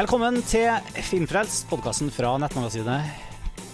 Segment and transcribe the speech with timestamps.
[0.00, 0.70] Velkommen til
[1.04, 3.04] Filmfrelst, podkasten fra nettmagasinet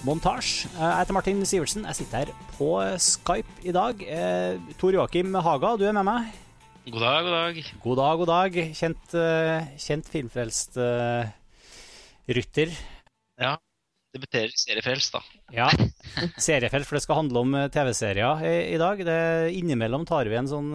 [0.02, 0.64] Montasj.
[0.72, 1.84] Jeg heter Martin Sivertsen.
[1.86, 4.00] Jeg sitter her på Skype i dag.
[4.02, 6.32] Eh, Tor Joakim Haga, du er med meg.
[6.88, 7.60] God dag, god dag.
[7.84, 8.58] God dag, god dag.
[8.74, 11.28] Kjent, uh, kjent filmfrelst uh,
[12.26, 12.74] rytter.
[13.38, 13.52] Ja.
[14.16, 15.22] Debuterer i seriefrelst, da.
[15.54, 15.68] Ja.
[16.48, 19.04] Seriefrelst, for det skal handle om TV-serier i, dag.
[19.06, 19.20] Det,
[19.60, 20.74] innimellom tar vi en sånn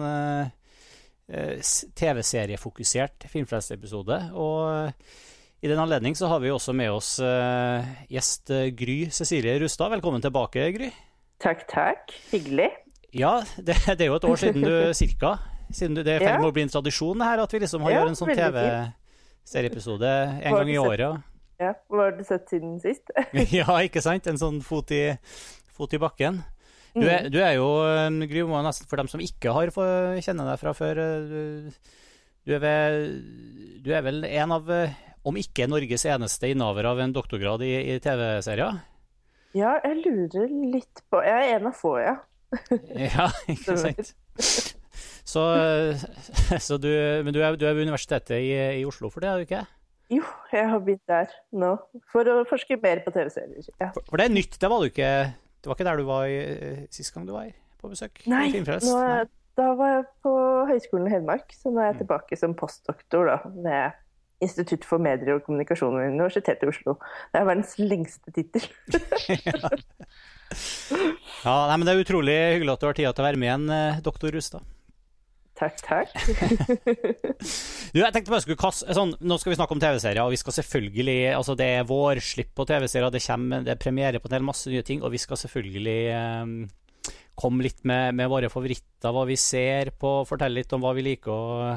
[2.00, 4.18] TV-seriefokusert filmfrelst-episode.
[4.32, 4.96] Og
[5.62, 7.14] i den anledning så har vi også med oss
[8.10, 9.92] gjest Gry Cecilie Rustad.
[9.94, 10.90] Velkommen tilbake, Gry.
[11.42, 12.10] Takk, takk.
[12.32, 12.68] Hyggelig.
[13.14, 15.36] Ja, det, det er jo et år siden du cirka
[15.72, 17.94] siden det er i ferd med å bli en tradisjon her, at vi liksom har
[17.94, 20.10] ja, gjort en sånn TV-serieepisode
[20.42, 21.28] en gang i året.
[21.62, 23.12] Ja, Hva har du sett siden sist?
[23.60, 24.28] ja, ikke sant?
[24.30, 25.04] En sånn fot i,
[25.72, 26.42] fot i bakken.
[26.92, 27.70] Du er, du er jo,
[28.20, 30.98] Gry, Gry, nesten for dem som ikke har kjenne deg fra før
[31.30, 31.70] Du,
[32.44, 32.98] du, er, vel,
[33.80, 34.68] du er vel en av,
[35.28, 38.80] om ikke Norges eneste innehaver av en doktorgrad i, i TV-serier?
[39.56, 42.16] Ja, jeg lurer litt på Jeg er en av få, ja.
[43.16, 44.14] ja, ikke sant.
[45.22, 45.42] Så,
[46.60, 46.88] så du,
[47.24, 48.50] men du er, du er, ved Universitetet i,
[48.80, 49.62] i, Oslo for det, er du ikke?
[50.12, 51.70] Jo, jeg har begynt der nå,
[52.12, 53.68] for å forske mer på TV-serier.
[53.78, 53.92] Ja.
[53.94, 56.26] For, for, det er nytt, det var du ikke Det var ikke der du var
[56.28, 56.40] i,
[56.92, 57.48] sist gang du var
[57.80, 58.24] på besøk?
[58.30, 58.98] Nei, nå,
[59.58, 60.34] da var jeg på
[60.68, 62.02] Høgskolen i Hedmark, så nå er jeg mm.
[62.04, 63.98] tilbake som postdoktor da, ved
[64.42, 66.98] Institutt for medier og kommunikasjon ved Universitetet i Oslo.
[67.32, 68.68] Det er verdens lengste tittel.
[69.30, 69.72] ja.
[71.46, 73.48] ja, nei, men det er utrolig hyggelig at du har tid til å være med
[73.48, 74.66] igjen, eh, doktor Rustad.
[75.62, 76.10] Takk, takk.
[77.92, 80.40] du, jeg tenkte bare skulle kaste, sånn, Nå skal vi snakke om TV-serier, og vi
[80.40, 84.36] skal selvfølgelig altså Det er vårslipp på TV-serier, det kommer, det er premiere på en
[84.38, 86.56] del masse nye ting, og vi skal selvfølgelig um,
[87.38, 91.06] komme litt med, med, våre favoritter, hva vi ser på, fortelle litt om hva vi
[91.12, 91.76] liker å,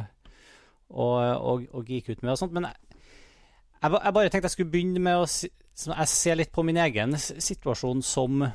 [0.90, 2.56] å, og, og gikk ut med og sånt.
[2.56, 6.80] Men jeg, jeg, bare tenkte jeg skulle begynne med å Jeg ser litt på min
[6.82, 8.46] egen situasjon som,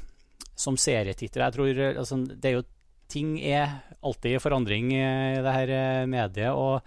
[0.57, 1.45] som serietitter.
[1.45, 2.67] Jeg tror altså, Det er jo
[3.11, 5.07] ting er alltid i forandring i
[5.43, 6.53] det her eh, mediet.
[6.55, 6.81] og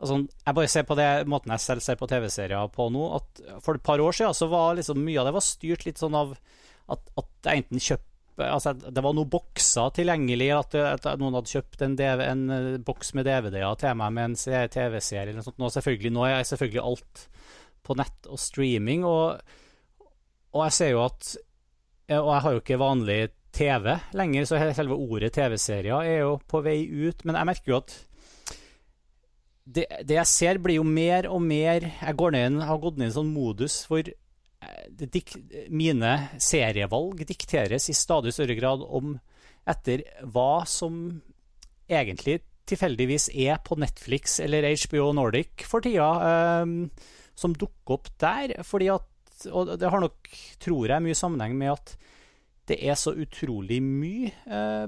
[0.00, 3.04] altså, Jeg bare ser på det måten jeg selv ser på TV-serier på nå.
[3.18, 6.00] at For et par år siden så var liksom mye av det var styrt litt
[6.00, 10.50] sånn av at, at jeg enten kjøpte Altså, det var noen bokser tilgjengelig.
[10.56, 14.32] At, at noen hadde kjøpt en, DV, en eh, boks med DVD-er til meg med
[14.32, 14.38] en
[14.74, 15.28] TV-serie.
[15.28, 15.60] eller noe sånt.
[15.62, 17.24] Nå, selvfølgelig, nå er selvfølgelig alt
[17.84, 19.06] på nett og streaming.
[19.08, 19.54] Og,
[20.54, 21.34] og jeg ser jo at
[22.14, 23.20] Og jeg har jo ikke vanlig
[23.54, 27.22] TV lenger, så selve ordet TV-serier er jo på vei ut.
[27.24, 27.94] Men jeg merker jo at
[29.64, 33.06] det, det, jeg ser, blir jo mer og mer Jeg går ned, har gått ned
[33.06, 34.04] i en sånn modus hvor
[34.88, 35.34] dik,
[35.70, 39.16] mine serievalg dikteres i stadig større grad om
[39.68, 41.22] etter hva som
[41.88, 48.62] egentlig tilfeldigvis er på Netflix eller HBO Nordic for tida, eh, som dukker opp der.
[48.62, 49.10] fordi at,
[49.52, 50.28] Og det har nok,
[50.62, 51.96] tror jeg, mye sammenheng med at
[52.68, 54.86] det er så utrolig mye eh,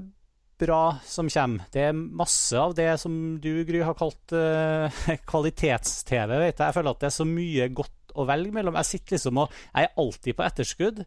[0.57, 1.67] bra som kommer.
[1.73, 6.33] Det er masse av det som du, Gry, har kalt eh, kvalitets-TV.
[6.47, 8.77] Jeg Jeg føler at det er så mye godt å velge mellom.
[8.81, 11.03] Jeg sitter liksom og Jeg er alltid på etterskudd.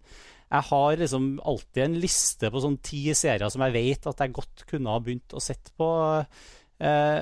[0.51, 4.35] Jeg har liksom alltid en liste på sånn ti serier som jeg vet at jeg
[4.35, 5.91] godt kunne ha begynt å sette på.
[6.81, 7.21] Eh,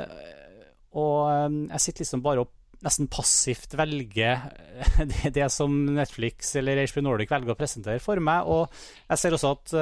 [0.97, 2.55] og eh, jeg sitter liksom bare og
[2.87, 4.45] nesten passivt velger
[5.11, 8.47] det, det, som Netflix eller HBO Nordic velger å presentere for meg.
[8.49, 8.69] Og
[9.11, 9.77] jeg ser også at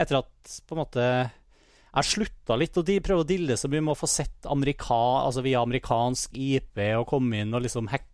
[0.00, 1.04] etter at på en måte
[1.90, 5.42] jeg slutta litt å prøve å dille så mye med å få sett amerika, altså
[5.42, 8.06] via amerikansk IP og komme inn og liksom hack,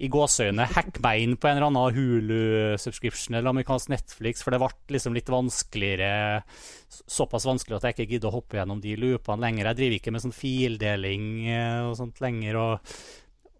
[0.00, 4.60] i gåseøyne hacke meg inn på en eller annen Hulu-subscription eller amerikansk Netflix, for det
[4.62, 6.40] ble liksom litt vanskeligere.
[6.88, 9.68] Såpass vanskelig at jeg ikke gidder å hoppe gjennom de loopene lenger.
[9.70, 12.60] Jeg driver ikke med sånn fildeling eh, og sånt lenger.
[12.60, 12.94] og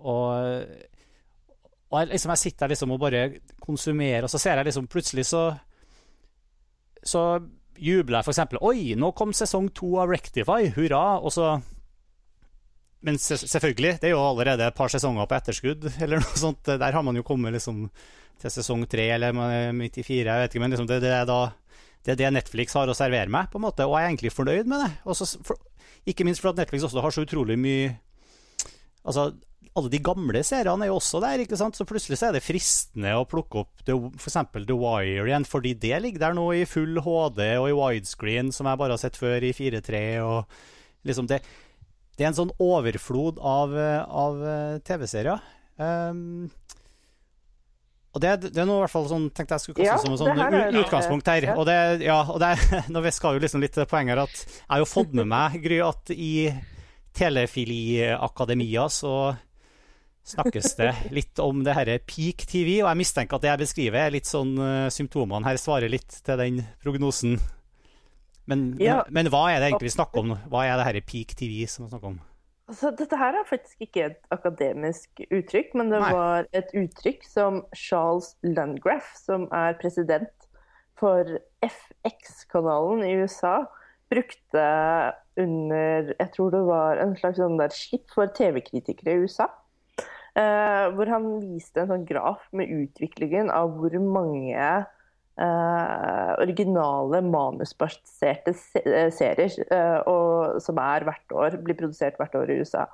[0.01, 0.65] og,
[1.91, 3.25] og jeg, liksom, jeg sitter der liksom og bare
[3.61, 5.43] konsumerer, og så ser jeg liksom plutselig så
[7.05, 7.21] Så
[7.81, 8.57] jubler jeg f.eks.
[8.61, 11.19] Oi, nå kom sesong to av Rectify, hurra!
[11.21, 11.55] Og så
[13.07, 16.65] Men selvfølgelig, det er jo allerede et par sesonger på etterskudd, eller noe sånt.
[16.69, 17.87] Der har man jo kommet liksom
[18.41, 19.37] til sesong tre eller
[19.77, 21.41] midt i fire, jeg vet ikke, men liksom det, det, er da,
[22.07, 24.33] det, er det Netflix har å servere meg, på en måte, og jeg er egentlig
[24.33, 24.91] fornøyd med det.
[25.13, 25.61] Også for,
[26.09, 27.91] ikke minst fordi Netflix også har så utrolig mye
[29.01, 29.31] Altså,
[29.79, 31.79] alle de gamle seriene er jo også der, ikke sant?
[31.79, 34.37] så plutselig så er det fristende å plukke opp f.eks.
[34.59, 38.69] The Wire igjen, fordi det ligger der nå i full HD og i widescreen, som
[38.69, 40.03] jeg bare har sett før i 4.3.
[40.21, 41.41] og liksom det,
[42.21, 45.41] det er en sånn overflod av, av eh, TV-serier.
[45.81, 46.51] Um,
[48.11, 50.13] og det, det, er noe i hvert fall sånn, tenkte jeg skulle kaste ja, som
[50.13, 51.47] en sånn utgangspunkt her.
[51.55, 52.51] Og det, ja, og det,
[52.93, 55.79] nå skal jo liksom litt poenget her at jeg har jo fått med meg, Gry,
[55.87, 56.51] at i
[57.17, 59.15] Telefiliakademia så
[60.31, 64.03] snakkes det litt om det herre peak TV, og jeg mistenker at det jeg beskriver,
[64.03, 67.39] er litt sånn uh, symptomene her svarer litt til den prognosen.
[68.51, 68.99] Men, Ja.
[69.07, 70.35] men, men hva er det egentlig vi snakker om?
[70.51, 72.19] Hva er det herre peak TV som vi snakker om?
[72.71, 76.11] Altså, dette her er faktisk ikke et akademisk uttrykk, men det Nei.
[76.15, 80.31] var et uttrykk som Charles Landgraf, som er president
[81.01, 81.25] for
[81.67, 83.65] FX-kanalen i USA,
[84.11, 84.63] brukte
[85.39, 89.47] under Jeg tror det var en slags sånn slipp for TV-kritikere i USA.
[90.37, 94.87] eh, hvor han viste en sånn graf med utviklingen av hvor mange
[95.39, 102.35] eh, originale manusbaserte se eh, serier uh, og, som er hvert år, blir produsert hvert
[102.39, 102.87] år i USA.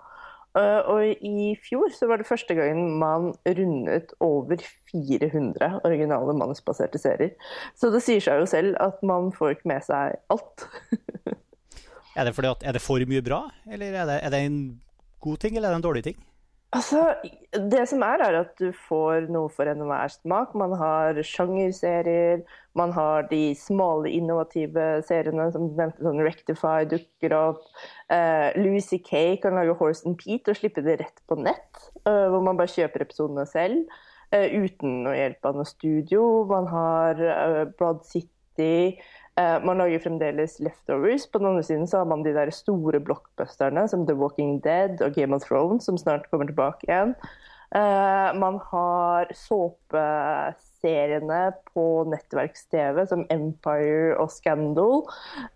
[0.56, 4.62] Uh, og i fjor så var det første gangen man rundet over
[4.92, 7.34] 400 originale manusbaserte serier.
[7.76, 10.68] Så det sier seg jo selv at man får ikke med seg alt.
[12.16, 14.60] Er det, at, er det for mye bra, eller er det, er det en
[15.20, 16.16] god ting, eller er det en dårlig ting?
[16.74, 17.14] Altså,
[17.70, 20.54] det som er, er at du får noe for enhver smak.
[20.58, 22.42] Man har sjangerserier,
[22.76, 27.62] man har de smale, innovative seriene som du nevnte, sånn Rectify dukker opp.
[28.10, 32.26] Uh, Lucy Kay kan lage Horse and Pete og slippe det rett på nett, uh,
[32.34, 33.86] hvor man bare kjøper episodene selv.
[34.34, 36.22] Uh, uten noe hjelp av noe studio.
[36.50, 38.96] Man har eh, Broad City.
[39.36, 41.26] Eh, man lager fremdeles leftovers.
[41.28, 45.02] På den andre siden så har man de der store blockbusterne som The Walking Dead
[45.04, 47.12] og Game of Thrones, som snart kommer tilbake igjen.
[47.76, 55.04] Eh, man har såpeseriene på nettverks-TV som Empire og Scandal.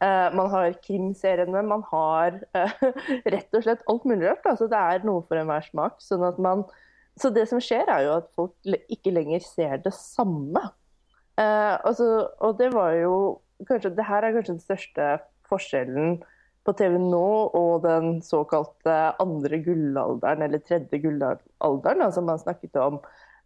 [0.04, 1.64] Eh, man har krimseriene.
[1.64, 2.36] Man har
[3.32, 4.44] rett og slett alt mulig rart.
[4.44, 5.96] Altså, det er noe for enhver smak.
[6.04, 6.68] Sånn at man,
[7.16, 8.52] så det som skjer, er jo at folk
[8.92, 10.68] ikke lenger ser det samme.
[11.40, 15.08] Og det var jo kanskje, Det her er kanskje den største
[15.50, 16.20] forskjellen
[16.64, 23.00] på TV nå og den såkalte andre gullalderen, eller tredje gullalderen, som man snakket om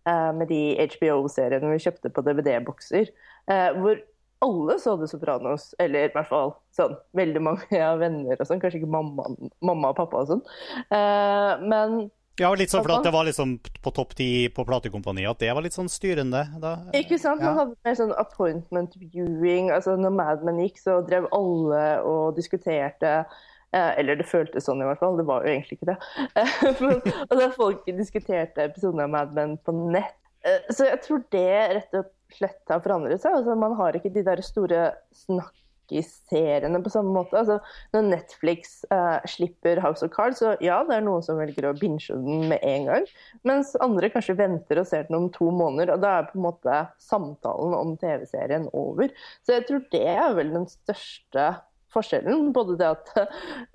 [0.08, 3.12] eh, med de HBO-seriene vi kjøpte på DVD-bokser.
[3.50, 4.02] Eh, hvor
[4.44, 8.61] alle så The Sopranos, eller i hvert fall sånn, veldig mange av venner og sånn.
[8.62, 9.31] Kanskje ikke mamma,
[9.64, 10.44] mamma og pappa og sånn.
[10.93, 12.05] Eh, men
[12.40, 15.52] Ja, litt sånn for at det var liksom på topp ti på platekompaniet, at det
[15.54, 16.72] var litt sånn styrende da.
[16.98, 17.40] Ikke sant?
[17.40, 17.60] Man Ja.
[17.62, 19.70] hadde mer sånn appointment viewing.
[19.70, 23.25] altså Når Mad Men gikk, så drev alle og diskuterte.
[23.72, 25.98] Eh, eller det føltes sånn i hvert fall, det var jo egentlig ikke det.
[26.81, 27.00] Men,
[27.31, 30.14] og da folk diskuterte episoden av Mad Men på nett.
[30.44, 33.32] Eh, så jeg tror det rett og slett har forandret seg.
[33.32, 34.92] altså Man har ikke de der store
[35.84, 37.36] snakkisseriene på samme måte.
[37.38, 37.58] altså
[37.92, 41.76] Når Netflix uh, slipper House of Cards, så ja, det er noen som velger å
[41.78, 43.06] binge den med en gang.
[43.44, 46.46] Mens andre kanskje venter og ser den om to måneder, og da er på en
[46.48, 49.10] måte samtalen om TV-serien over.
[49.44, 51.54] Så jeg tror det er vel den største
[51.94, 52.52] forskjellen.
[52.52, 53.12] Både det at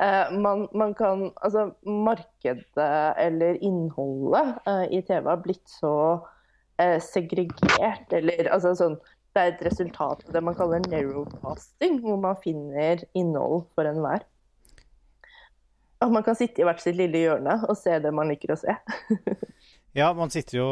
[0.02, 6.26] uh, man, man kan Altså, markedet eller innholdet uh, i TV har blitt så
[7.04, 8.94] segregert, eller altså sånn
[9.30, 14.26] Det er et resultat av det man kaller narrowcasting, hvor man finner innhold for enhver.
[16.00, 18.60] At man kan sitte i hvert sitt lille hjørne og se det man liker å
[18.60, 18.76] se.
[19.98, 20.68] Ja, man sitter jo,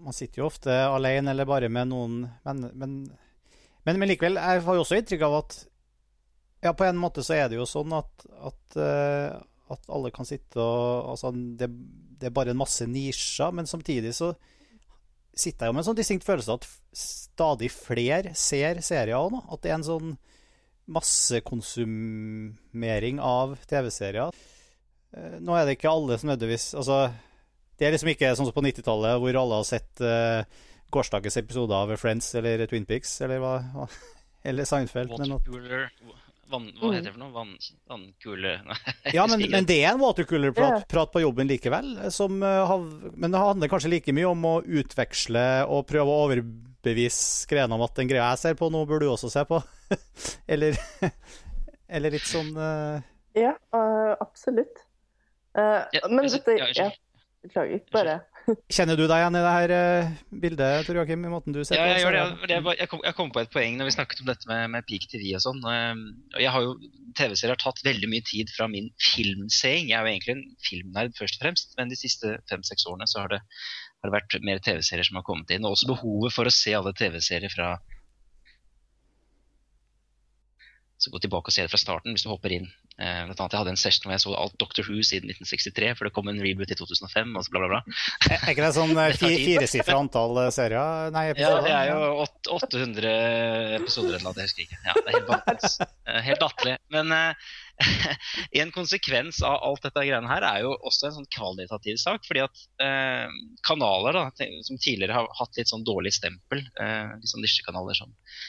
[0.00, 2.14] man sitter jo ofte alene eller bare med noen
[2.46, 2.94] Men, men,
[3.84, 5.58] men, men likevel, jeg har jo også inntrykk av at
[6.64, 9.34] ja, på en måte så er det jo sånn at, at, eh,
[9.74, 11.68] at alle kan sitte og altså, det,
[12.16, 14.30] det er bare en masse nisjer, men samtidig så
[15.36, 19.32] sitter jeg jo med en sånn distinkt følelse av at stadig flere ser serier òg
[19.34, 19.40] nå.
[19.52, 20.10] At det er en sånn
[20.94, 24.30] massekonsumering av TV-serier.
[25.16, 26.96] Eh, Nå er det ikke alle som nødvendigvis Altså,
[27.78, 30.40] det er liksom ikke sånn som på 90-tallet, hvor alle har sett uh,
[30.94, 33.86] gårsdagens episode av Friends eller Twin Peaks eller hva, hva
[34.44, 35.10] Eller Seinfeld.
[35.10, 35.40] eller noe.
[35.40, 35.82] Watercooler
[36.50, 37.32] vann, Hva heter det for noe?
[37.34, 37.52] Vann,
[37.90, 38.52] vannkule
[39.16, 41.94] Ja, men, men det er en watercooler-prat prat på jobben likevel.
[42.14, 42.74] Som, eh,
[43.14, 47.84] men det handler kanskje like mye om å utveksle og prøve å overbevise greiene om
[47.86, 49.62] at den greia jeg ser på, nå burde du også se på.
[50.56, 50.78] eller,
[51.98, 53.00] eller litt sånn uh...
[53.34, 54.84] Ja, øh, absolutt.
[55.56, 57.00] Uh, Ja, men dette jeg, ja, unnskyld.
[57.44, 57.82] Beklager.
[57.92, 58.20] Bare
[58.68, 60.08] Kjenner du deg igjen i det her eh,
[60.42, 62.16] bildet, Tor Joakim, i måten du ser Ja, på jeg gjør
[62.48, 62.58] det.
[62.66, 64.84] var- Jeg kom, jeg kom på et poeng når vi snakket om dette med, med
[64.88, 65.62] peak TV og sånn.
[66.36, 66.74] Jeg har jo,
[67.16, 69.88] TV-serier har tatt veldig mye tid fra min filmseing.
[69.88, 73.22] Jeg er jo egentlig en filmnerd først og fremst, men de siste fem-seks årene så
[73.24, 73.40] har det,
[74.02, 75.64] har det vært mer TV-serier som har kommet inn.
[75.64, 77.78] Og også behovet for å se alle TV-serier fra
[80.98, 82.68] Så gå tilbake og se det fra starten hvis du hopper inn.
[82.94, 85.88] Eh, blant annet Jeg hadde en session hvor jeg så alt Doctor Who siden 1963,
[85.98, 87.96] for det kom en reboot i 2005, og så bla, bla, bla.
[88.30, 91.10] Er ikke det sånn eh, Det firesifra antall eh, serier?
[91.14, 92.24] Nei, Ja, det er jo
[92.54, 93.16] 800
[93.80, 94.80] episoder eller noe, jeg husker ikke.
[94.86, 96.78] Ja, det er helt Helt latterlig.
[96.94, 97.52] Men eh,
[98.62, 102.26] en konsekvens av alt dette greiene her er jo også en sånn kvalitativ sak.
[102.28, 104.28] fordi at eh, kanaler da,
[104.66, 108.44] som tidligere har hatt litt sånn dårlig stempel, eh, litt sånn nisjekanaler som eh,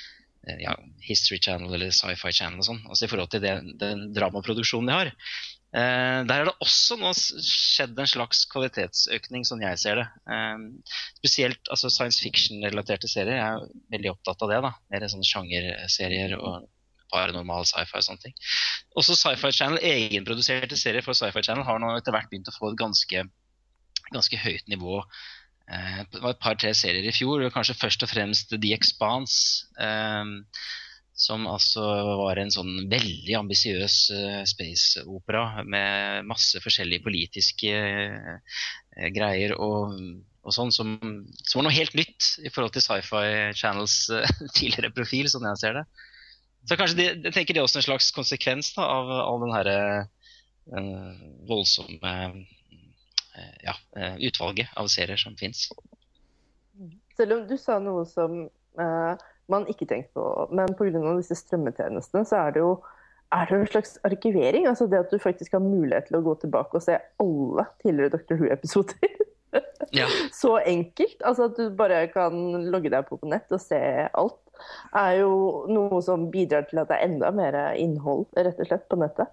[0.61, 0.75] ja,
[1.05, 4.97] History Channel eller Sci-Fi Channel og sånn, altså i forhold til det, den dramaproduksjonen de
[4.97, 5.11] har.
[5.75, 10.05] Eh, der har det også nå skjedd en slags kvalitetsøkning, sånn jeg ser det.
[10.31, 13.41] Eh, spesielt altså science fiction-relaterte serier.
[13.41, 14.61] Jeg er veldig opptatt av det.
[14.67, 16.69] da, Mer sånne sjangerserier og
[17.11, 18.35] paranormal sci-fi og sånne ting.
[18.99, 22.71] Også Sci-Fi Channel, egenproduserte serier for Sci-Fi Channel har nå etter hvert begynt å få
[22.71, 23.25] et ganske,
[24.11, 25.01] ganske høyt nivå.
[25.65, 29.69] Eh, det var et par-tre serier i fjor, og kanskje først og fremst The Expanse.
[29.81, 30.33] Eh,
[31.15, 31.81] som altså
[32.19, 37.71] var en sånn veldig ambisiøs uh, space-opera med masse forskjellige politiske
[39.15, 39.93] greier og,
[40.43, 40.97] og sånn, som,
[41.39, 43.95] som, var noe helt nytt i forhold til Sci-Fi Channels
[44.57, 45.85] tidligere profil, sånn jeg ser det.
[46.67, 49.55] Så kanskje det, jeg tenker det er også en slags konsekvens da, av all den
[49.55, 49.71] her
[51.47, 52.11] voldsomme
[53.63, 55.67] ja, uh, utvalget av serier som fins.
[57.15, 58.45] Selv om du sa noe som
[59.47, 61.13] man ikke tenkte på, men pga.
[61.15, 62.73] disse strømmetjenestene så er det jo
[63.33, 64.67] er det en slags arkivering?
[64.67, 68.17] Altså det at du faktisk har mulighet til å gå tilbake og se alle tidligere
[68.17, 68.37] Dr.
[68.39, 69.15] Who-episoder.
[69.95, 70.07] Ja.
[70.41, 71.17] Så enkelt.
[71.23, 72.35] Altså at du bare kan
[72.71, 73.79] logge deg på på nett og se
[74.11, 74.41] alt
[74.95, 78.85] er jo noe som bidrar til at det er enda mer innhold rett og slett
[78.91, 79.31] på nettet.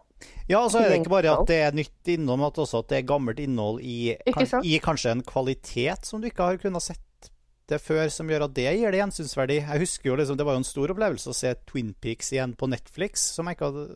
[0.51, 2.91] Ja, og så er det ikke bare at det er nytt innhold, men også at
[2.91, 6.85] det er gammelt innhold i, kan, i kanskje en kvalitet som du ikke har kunnet
[6.85, 7.31] sett
[7.71, 9.59] det før, som gjør at det gir det gjensynsverdi.
[9.63, 12.57] Jeg husker jo liksom, Det var jo en stor opplevelse å se Twin Peaks igjen
[12.59, 13.87] på Netflix, som jeg ikke hadde,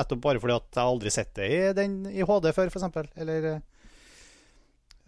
[0.00, 3.14] nettopp bare fordi at jeg aldri sett det i, den, i HD før, f.eks.
[3.22, 3.48] Eller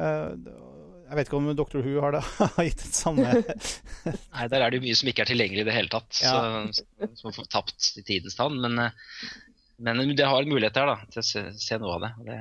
[0.00, 0.46] uh,
[1.06, 1.80] jeg vet ikke om Dr.
[1.84, 3.26] Who har, det, har gitt det samme
[4.34, 6.22] Nei, der er det jo mye som ikke er tilgjengelig i det hele tatt.
[6.22, 6.38] Ja.
[6.74, 8.58] Så, som har tapt i tidens tann.
[8.62, 9.36] Men, eh,
[9.78, 12.12] men, det har mulighet her da, til å se, se noe av det.
[12.28, 12.38] det.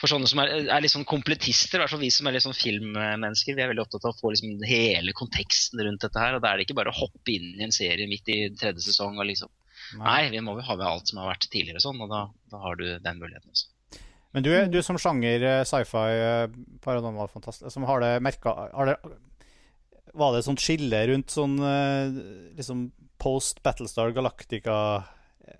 [0.00, 3.56] For sånne som er, er litt sånn kompletister, i vi som er litt sånn filmmennesker,
[3.56, 6.36] vi er veldig opptatt av å få liksom hele konteksten rundt dette her.
[6.36, 8.86] og Da er det ikke bare å hoppe inn i en serie midt i tredje
[8.86, 9.52] sesong og liksom
[9.98, 12.20] Nei, vi må jo ha med alt som har vært tidligere sånn, og da,
[12.52, 13.98] da har du den muligheten også.
[14.30, 16.52] Men du, du som sjanger eh, sci-fi, eh,
[16.84, 22.20] paranormal fantastisk, som har det merka Var det sånt skille rundt sånn eh,
[22.60, 24.76] liksom post Battlestar Galactica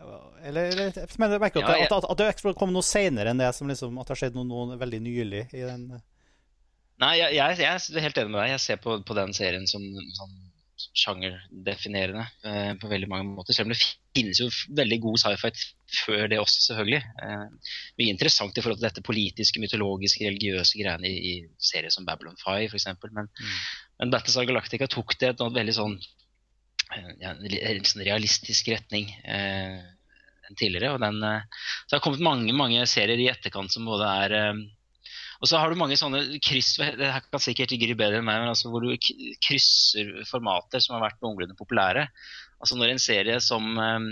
[0.00, 1.88] eller, eller mener, jeg merker ja, jeg...
[1.88, 4.38] at, at, at, det kom noe seinere enn det som liksom, at det har skjedd
[4.38, 5.90] noe, noe veldig nylig i den
[7.00, 8.50] Nei, jeg, jeg, jeg, er helt enig med deg.
[8.50, 9.80] Jeg ser på, på den serien som,
[10.12, 10.34] som
[10.96, 13.56] sjangerdefinerende eh, på veldig mange måter.
[13.56, 13.80] Selv om det
[14.16, 15.50] finnes jo veldig god sci-fi
[16.04, 17.00] før det også, selvfølgelig.
[17.24, 22.06] Eh, mye interessant i forhold til dette politiske, mytologiske, religiøse greiene i, i serier som
[22.08, 22.88] Babylon 5 f.eks.
[23.08, 23.58] Men, mm.
[24.02, 26.19] men Battlestar Galactica tok det et veldig sånn, eh,
[27.20, 29.78] ja, en sånn realistisk retning eh,
[30.48, 30.94] enn tidligere.
[30.94, 34.36] og den, eh, Så det har kommet mange, mange serier i etterkant som både er
[34.38, 34.62] eh,
[35.40, 38.42] og så har du mange sånne kryss det her kan sikkert Gry bedre enn meg,
[38.42, 38.92] men altså hvor du
[39.40, 42.04] krysser formater som har vært noenlunde populære.
[42.60, 44.10] Altså når en serie som, ehm,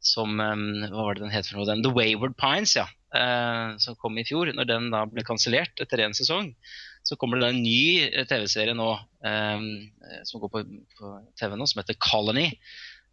[0.00, 1.68] som ehm, Hva var det den het for noe?
[1.68, 2.86] Den The Wayward Pines, ja.
[3.12, 4.48] Eh, som kom i fjor.
[4.56, 6.54] Når den da ble kansellert etter én sesong,
[7.02, 9.68] så kommer det en ny eh, TV-serie nå um,
[10.28, 10.64] som går på,
[10.98, 12.50] på TV nå, som heter Colony.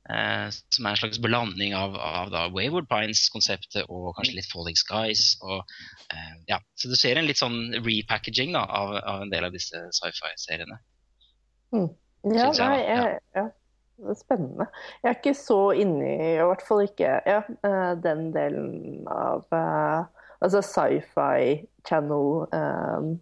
[0.09, 5.35] Uh, som er en slags blanding av, av Wayward Pines-konseptet og kanskje litt Falling Skies.
[5.45, 5.61] Og,
[6.13, 6.57] uh, ja.
[6.79, 10.79] Så du ser en litt sånn repackaging da, av, av, en del av disse sci-fi-seriene.
[11.75, 11.89] Mm.
[12.33, 13.45] Ja, jeg, nei, jeg, ja.
[13.99, 14.65] Det er spennende.
[15.03, 17.41] Jeg er ikke så inni, i hvert fall ikke ja,
[17.99, 20.07] den delen av uh,
[20.39, 23.17] altså sci-fi channel um,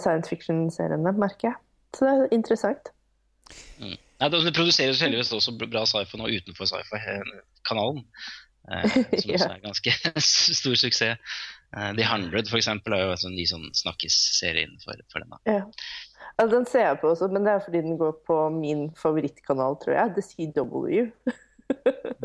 [0.00, 1.58] science fiction-seriene, merker jeg.
[1.96, 2.92] Så det er interessant.
[3.80, 3.98] Mm.
[4.22, 8.04] Ja, det produseres heldigvis også bra sci-fi nå utenfor sci-fi-kanalen.
[8.70, 9.94] Eh, som også er ganske
[10.60, 11.34] stor suksess.
[11.76, 15.36] Eh, The Hundred for eksempel, er jo en ny sånn snakkis-serie innenfor for den.
[15.48, 15.60] Ja.
[16.36, 19.76] Altså, Den ser jeg på også, men det er fordi den går på min favorittkanal,
[19.82, 20.14] tror jeg.
[20.16, 21.10] The CW.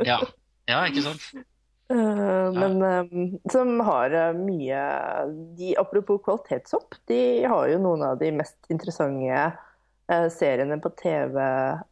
[0.05, 0.21] ja.
[0.69, 1.31] ja, ikke sant?
[1.87, 4.79] Uh, men um, som har uh, mye
[5.55, 9.45] de, Apropos kvalitetshopp, de har jo noen av de mest interessante
[10.11, 11.35] Eh, seriene på TV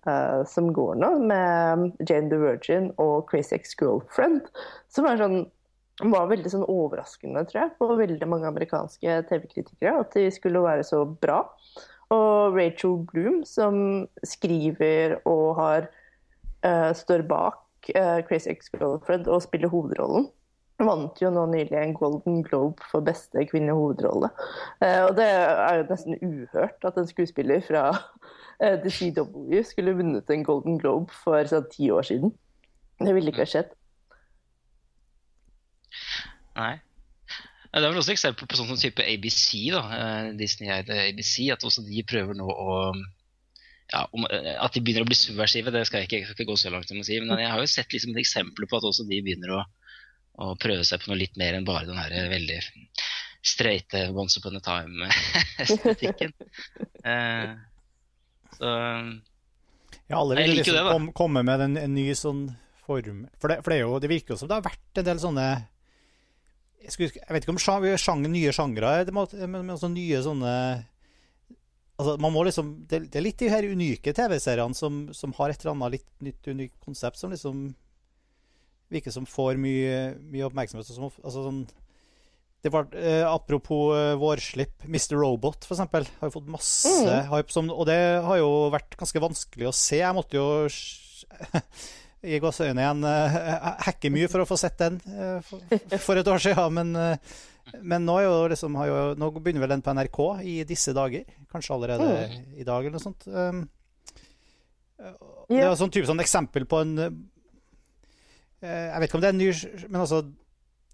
[0.08, 4.46] uh, som går nå, med Jane the Virgin og Crazy Ex-Girlfriend,
[4.88, 5.36] som er sånn,
[6.14, 9.98] var veldig sånn overraskende, tror jeg, på veldig mange amerikanske TV-kritikere.
[10.06, 11.42] At de skulle være så bra.
[12.16, 15.88] Og Rachel Bloom, som skriver og har,
[16.96, 20.30] står bak uh, Crazy Ex-Girlfriend og spiller hovedrollen
[20.84, 24.27] vant jo nå nylig en Golden Globe for beste kvinnelige hovedrolle.
[24.84, 29.96] Uh, og det er jo nesten uhørt at en skuespiller fra uh, The CW skulle
[29.96, 32.36] vunnet en Golden Globe for sånn ti år siden.
[33.00, 33.72] Det ville ikke ha skjedd.
[36.56, 36.75] Nei.
[37.75, 39.82] Det er vel også eksempel på sånn type ABC, da.
[39.92, 41.50] Eh, Disney eide ABC.
[41.51, 42.77] At også de prøver nå å
[43.94, 46.38] ja, om, eh, At de begynner å bli subversive, det skal jeg ikke, jeg skal
[46.39, 47.20] ikke gå så langt som å si.
[47.22, 49.62] Men jeg har jo sett liksom et eksempel på at også de begynner å,
[50.42, 52.58] å prøve seg på noe litt mer enn bare den her veldig
[53.46, 56.34] streite Once upon a time-estetikken.
[57.12, 57.54] eh,
[58.58, 58.72] så
[60.08, 62.48] Ja, alle vil liksom det, kom, komme med en, en ny sånn
[62.86, 65.08] form For, det, for det, er jo, det virker jo som det har vært en
[65.08, 65.46] del sånne
[66.84, 67.62] Jeg, skulle, jeg vet ikke om
[67.98, 70.51] sjang, nye sjangre, det må- men, men også nye sånne
[71.98, 75.50] altså man må liksom, det, det er litt de her unike TV-seriene som, som har
[75.54, 77.66] et eller annet litt nytt, unikt konsept, som liksom
[78.94, 79.96] virker som får mye,
[80.30, 80.86] mye oppmerksomhet.
[80.94, 81.64] Som, altså sånn,
[82.66, 85.16] det var, eh, apropos eh, vårslipp, Mr.
[85.22, 87.30] Robot for eksempel, har jo fått masse Mm.
[87.32, 87.52] hype.
[87.54, 90.00] Som, og det har jo vært ganske vanskelig å se.
[90.04, 90.46] Jeg måtte jo
[92.25, 93.36] i gåseøynene igjen eh,
[93.86, 95.62] hacke mye for å få sett den eh, for,
[96.02, 96.74] for et år siden.
[96.80, 97.36] Men, eh,
[97.82, 98.20] men nå,
[98.52, 101.26] liksom, har jo, nå begynner vel den på NRK i disse dager.
[101.52, 102.10] Kanskje allerede
[102.54, 103.26] i dag eller noe sånt.
[103.28, 103.66] Um,
[105.50, 107.10] det er sånn type sånn eksempel på en eh,
[108.64, 109.50] Jeg vet ikke om det er en ny
[109.92, 110.22] Men altså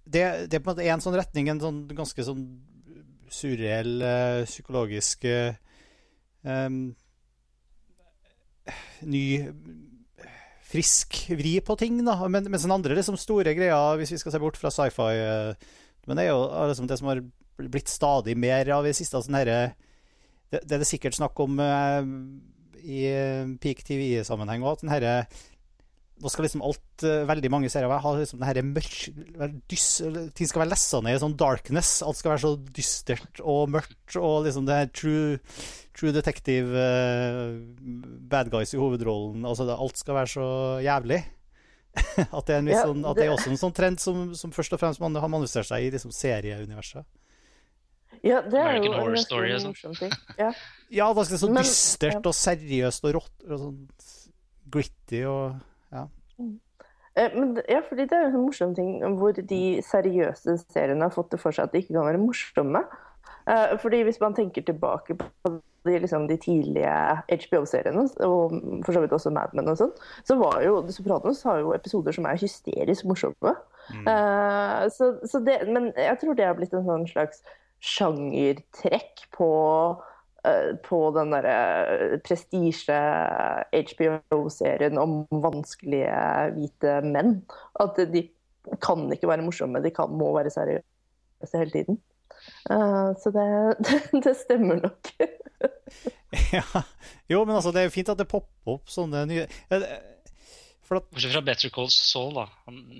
[0.01, 2.41] det, det er på en måte en sånn retning, en sånn ganske sånn
[3.31, 5.53] surreell eh, psykologisk eh,
[6.43, 6.79] em,
[9.07, 9.23] ny
[10.71, 12.17] frisk vri på ting, da.
[12.25, 15.69] Men, mens den andre liksom store greia, hvis vi skal se bort fra sci-fi eh,
[16.07, 16.41] Men det er jo
[16.71, 17.23] liksom det som har
[17.61, 19.21] blitt stadig mer av i siste.
[19.21, 19.59] Sånn herre
[20.51, 22.09] det, det er det sikkert snakk om eh,
[22.81, 24.83] i eh, peak TV-sammenheng òg.
[26.21, 28.97] Nå skal liksom alt eh, Veldig mange serier ha liksom det herre mørk
[29.71, 31.93] Ting skal være lessa ned i sånn darkness.
[32.05, 34.17] Alt skal være så dystert og mørkt.
[34.19, 35.39] Og liksom det her true,
[35.97, 37.57] true detective uh,
[38.31, 39.47] bad guys i hovedrollen.
[39.47, 40.47] Altså det, alt skal være så
[40.85, 41.23] jævlig.
[42.37, 44.29] at det er en viss Ja, sånn At det er også en sånn trend som,
[44.37, 47.03] som først og fremst man har manifestert seg i liksom serieuniverset.
[48.21, 49.97] Ja, det er American jo Horror Story og sånn.
[50.39, 50.47] Ja.
[50.47, 50.51] Ja.
[50.91, 53.79] Ja, det er så Men- dystert og seriøst og rått og sånn
[54.71, 55.59] gritty og
[55.91, 56.05] ja.
[57.15, 61.11] Men, ja, fordi det er jo en sånn morsom ting hvor de seriøse seriene har
[61.11, 62.85] fått det for seg at de ikke kan være morsomme.
[63.47, 65.53] Eh, Fordi hvis man tenker tilbake på
[65.85, 66.93] de, liksom, de tidlige
[67.31, 68.53] HBO-seriene, og
[68.85, 69.95] for så vidt også Mad Men og sånn,
[70.27, 73.55] så var jo The Sopranos har jo episoder som er hysterisk morsomme.
[73.89, 77.41] Eh, så, så det, men jeg tror det har blitt en sånn slags
[77.81, 79.49] sjangertrekk på
[80.45, 82.99] uh, på den derre prestisje
[83.73, 86.21] HBO-serien om vanskelige
[86.57, 87.39] hvite menn.
[87.81, 88.27] At de
[88.85, 92.01] kan ikke være morsomme, de kan, må være seriøse hele tiden.
[92.69, 93.47] Eh, så det,
[94.23, 95.11] det, stemmer nok.
[96.55, 96.83] ja.
[97.31, 99.85] Jo, men altså, det er jo fint at det popper opp sånne nye at,
[100.91, 102.43] Bortsett fra Better Call Saul, da.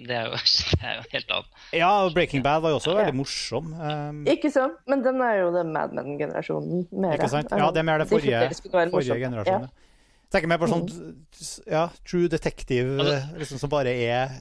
[0.08, 0.38] Det er jo,
[0.80, 1.62] det er jo helt annet.
[1.76, 3.74] ja, Breaking Bad var jo også veldig morsom.
[3.76, 4.78] Um, Ikke sant?
[4.88, 7.18] Men den er jo den Mad Men-generasjonen mer.
[7.18, 7.52] ikke sant?
[7.52, 9.68] Ja, det er mer det forrige, forrige generasjonen.
[9.68, 9.90] Ja.
[10.32, 10.86] Tenker mer på sånn
[11.68, 14.38] ja, True Detective, Altså- liksom, som bare er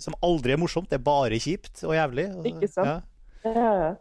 [0.00, 0.88] Som aldri er morsomt.
[0.88, 2.30] Det er bare kjipt og jævlig.
[2.32, 3.04] og- Ikke sant?
[3.44, 3.94] Ja.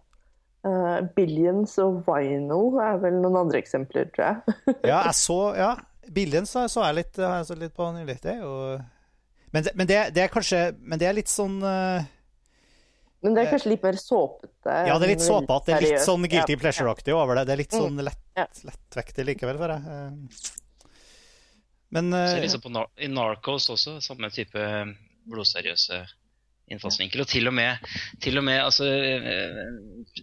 [0.64, 4.56] Eh, Billions og Vinyl er vel noen andre eksempler, tror jeg.
[4.92, 5.74] Ja, jeg så Ja,
[6.16, 8.18] Billions så, så jeg litt, har jeg så litt på nylig.
[8.24, 8.82] Det og...
[9.54, 12.02] Men, det, men det, det er kanskje Men det er litt sånn uh...
[13.24, 14.74] Men det er kanskje litt mer såpete.
[14.90, 15.68] Ja, det er litt såpete.
[15.70, 17.46] Det er litt sånn Guilty Pleasure-aktig over det.
[17.48, 17.84] Det er litt Mm.
[17.86, 19.94] sånn lett, lettvektig likevel, for jeg.
[19.94, 20.50] Eh,
[21.96, 24.60] Men Så eh, liksom på Nar I Narcos også, samme type
[25.32, 26.02] blodseriøse
[26.74, 27.24] innfallsvinkel.
[27.24, 29.60] Og til og med, til og med altså, eh,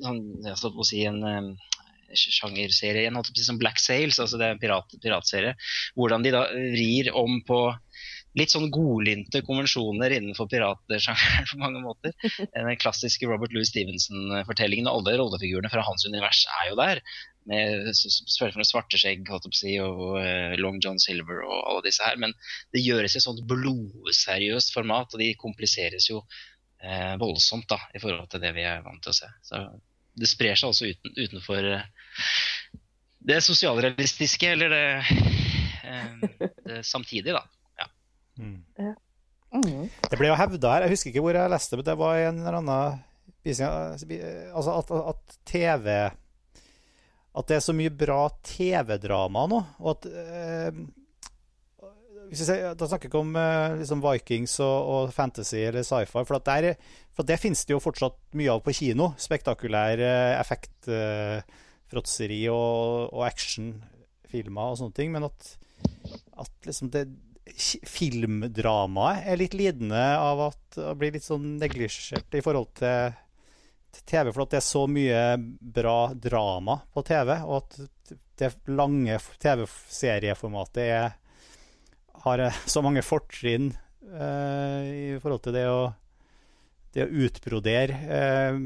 [0.00, 1.70] sånn, jeg skal på å si en eh,
[2.18, 5.54] sjangerserie, en holdt på å si som Black Sails, altså det er en pirat, piratserie,
[5.98, 7.62] hvordan de da vrir om på
[8.38, 12.14] litt sånn godlynte konvensjoner innenfor piratsjangeren på mange måter.
[12.54, 17.02] Den klassiske Robert Louis Stevenson-fortellingen og alle rollefigurene fra hans univers er jo der.
[17.48, 22.18] Med selvfølgelig Svarteskjegg på å si, og eh, Long John Silver og alle disse her.
[22.20, 22.34] Men
[22.74, 26.20] det gjøres i et sånt blodseriøst format, og de kompliseres jo
[26.84, 29.32] eh, voldsomt da, i forhold til det vi er vant til å se.
[29.46, 29.64] Så
[30.20, 31.86] det sprer seg også uten, utenfor eh,
[33.30, 34.86] det sosialrealistiske, eller det,
[35.84, 37.88] eh, det samtidig, da.
[38.40, 38.58] mm.
[39.50, 39.86] Mm.
[40.06, 42.18] Det ble jo hevda her, jeg husker ikke hvor jeg leste det, men det var
[42.18, 43.00] i en eller annen
[43.42, 45.88] visning altså at, at TV
[47.36, 50.80] At det er så mye bra TV-drama nå, og at eh,
[52.34, 56.42] sier, Da snakker jeg ikke om eh, liksom Vikings og, og fantasy eller sci-fi, for,
[56.46, 56.74] der,
[57.14, 59.12] for det finnes det jo fortsatt mye av på kino.
[59.20, 65.14] Spektakulær eh, effektfråtseri og, og actionfilmer og sånne ting.
[65.14, 65.54] Men at,
[66.42, 67.06] at liksom det
[67.86, 73.16] filmdramaet er litt lidende av at det blir litt sånn neglisjert i forhold til
[74.04, 75.22] TV, for at det er så mye
[75.60, 81.10] bra drama på TV, og at det lange TV-serieformatet er
[82.24, 83.70] har eh, så mange fortrinn
[84.12, 85.82] uh, i forhold til det å,
[86.94, 88.58] det å utbrodere uh,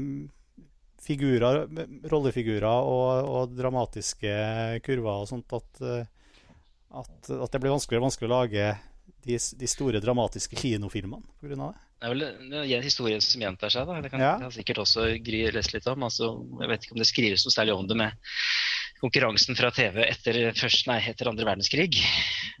[1.05, 1.63] figurer,
[2.11, 4.35] rollefigurer og, og, dramatiske
[4.85, 8.69] kurver og sånt at, at, at, det blir vanskeligere og vanskeligere å lage
[9.27, 11.59] de, de store dramatiske kinofilmene pga.
[11.67, 11.84] det.
[11.95, 12.23] Det er vel
[12.75, 13.87] en historie som gjentar seg.
[13.87, 14.01] da.
[14.03, 14.33] Det kan ja.
[14.53, 16.03] sikkert også Gry lese litt om.
[16.05, 18.33] Altså, jeg vet ikke om det skrives noe særlig om det med
[19.01, 21.95] konkurransen fra TV etter, først, nei, etter andre verdenskrig.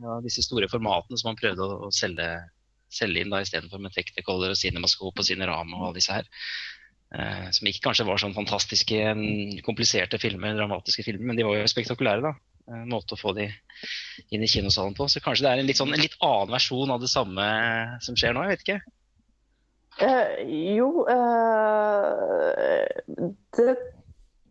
[0.03, 2.29] Ja, disse store formatene som man prøvde å, å selge,
[2.91, 6.31] selge, inn da istedenfor med Technicolor og Cinemascope og Cinerama og alle disse her.
[7.15, 8.99] Eh, som ikke kanskje var sånn fantastiske,
[9.67, 12.31] kompliserte filmer, dramatiske filmer, men de var jo spektakulære.
[12.31, 12.33] da.
[12.75, 13.45] En måte å få de
[14.33, 15.07] inn i kinosalen på.
[15.11, 17.45] Så kanskje det er en litt, sånn, en litt annen versjon av det samme
[18.01, 18.47] som skjer nå?
[18.47, 18.79] Jeg vet ikke.
[20.01, 20.41] Uh,
[20.75, 22.83] jo uh,
[23.55, 23.77] Det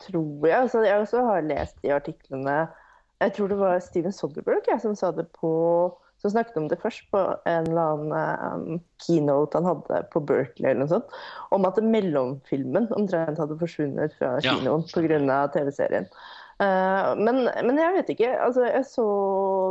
[0.01, 0.57] tror jeg.
[0.57, 2.55] Altså, jeg også har lest de artiklene
[3.21, 5.53] Jeg tror det var Steven Soderberg jeg, som sa det på
[6.25, 10.71] som snakket om det først på en eller annen um, keynote han hadde på Berkeley,
[10.71, 11.17] eller noe sånt,
[11.53, 15.03] om at mellomfilmen omtrent hadde forsvunnet fra kinoen ja.
[15.05, 15.41] pga.
[15.53, 16.09] TV-serien.
[16.63, 18.35] Uh, men, men, jeg vet ikke.
[18.47, 19.07] Altså, jeg så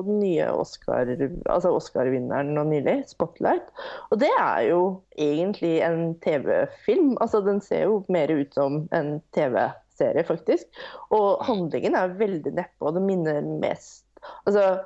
[0.08, 1.13] den nye Oscar,
[1.46, 3.72] altså Oscar-vinneren nå nylig, 'Spotlight'.
[4.12, 4.82] Og det er jo
[5.17, 7.15] egentlig en TV-film.
[7.22, 10.69] Altså, den ser jo mer ut som en TV-film serie, faktisk.
[11.13, 12.91] Og handlingen er veldig nedpå.
[12.91, 14.06] det minner mest
[14.48, 14.80] Altså,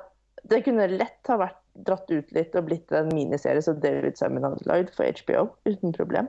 [0.50, 4.48] det kunne lett ha vært dratt ut litt og blitt en miniserie som David Simon
[4.48, 6.26] hadde lagd for HBO, uten problem.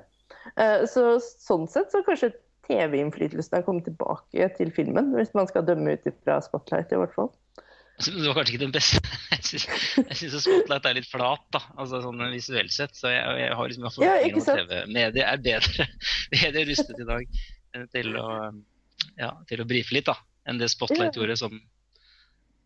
[0.61, 2.35] Eh, så sånn sett så kanskje
[2.69, 7.15] TV-innflytelsen har kommet tilbake til filmen, hvis man skal dømme ut fra Spotlight, i hvert
[7.17, 7.31] fall.
[7.99, 9.01] Det var kanskje ikke den beste.
[9.99, 12.95] Jeg syns Spotlight er litt flat, da, altså sånn visuelt sett.
[12.95, 15.87] Så jeg, jeg har liksom forventninger ja, om TV-mediet er bedre,
[16.35, 17.41] bedre rustet i dag
[17.91, 18.27] til å
[19.19, 20.15] ja, til å brife litt da,
[20.47, 21.55] enn det Spotlight gjorde som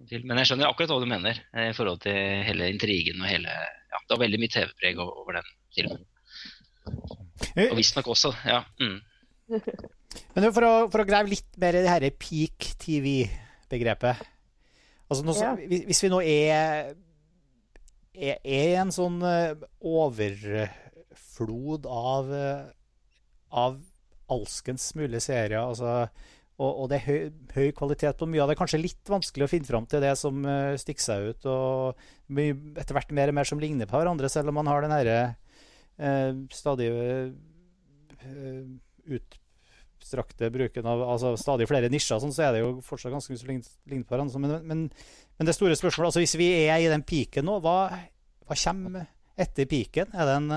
[0.10, 0.28] film.
[0.30, 3.54] Men jeg skjønner akkurat hva du mener eh, i forhold til hele intrigen og hele
[3.54, 6.06] ja, Det var veldig mye TV-preg over den filmen.
[7.56, 7.70] Eh.
[7.70, 8.64] Og visstnok også, ja.
[8.82, 9.00] Mm.
[9.50, 14.30] Men for å, for å, grave litt mer i det her peak TV-begrepet
[15.12, 15.52] altså ja.
[15.60, 16.94] Hvis vi nå er,
[18.16, 19.54] er, er en sånn eh,
[19.86, 22.32] overflod av,
[23.54, 23.78] av
[24.34, 25.62] alskens mulige seere.
[25.62, 26.08] Altså,
[26.54, 27.22] og, og, det er høy,
[27.56, 28.58] høy, kvalitet på mye av det.
[28.60, 31.48] Kanskje litt vanskelig å finne fram til det som uh, stikker seg ut.
[31.50, 32.38] Og
[32.80, 35.20] etter hvert mer og mer som ligner på hverandre, selv om man har den herre
[35.98, 37.30] uh, stadig uh,
[39.08, 43.50] utstrakte bruken av altså, stadig flere nisjer, sånn, så er det jo fortsatt ganske som
[43.50, 44.44] ligner på hverandre.
[44.44, 44.86] Men, men,
[45.38, 47.78] men, det store spørsmålet, altså hvis vi er i den piken nå, hva,
[48.48, 50.14] hva kommer etter piken?
[50.14, 50.54] Er det en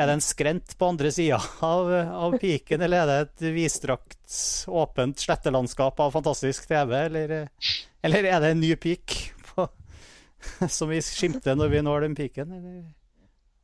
[0.00, 4.22] er det en skrent på andre sida av, av, piken, eller er det et vidstrakt,
[4.72, 6.94] åpent slettelandskap av fantastisk TV?
[7.02, 7.34] Eller,
[8.00, 9.18] eller er det en ny pik
[9.50, 9.66] på,
[10.78, 12.56] som vi skimter når vi når den piken?
[12.56, 12.80] Eller?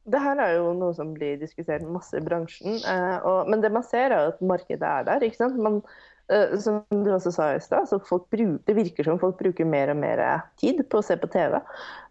[0.07, 2.79] Det her er jo noe som blir diskutert masse i bransjen.
[2.79, 5.27] Eh, og, men det man ser, er at markedet er der.
[5.27, 5.59] ikke sant?
[5.59, 5.81] Man,
[6.29, 7.87] Eh, som du også sa i stad,
[8.67, 10.23] det virker som folk bruker mer og mer
[10.59, 11.61] tid på å se på TV.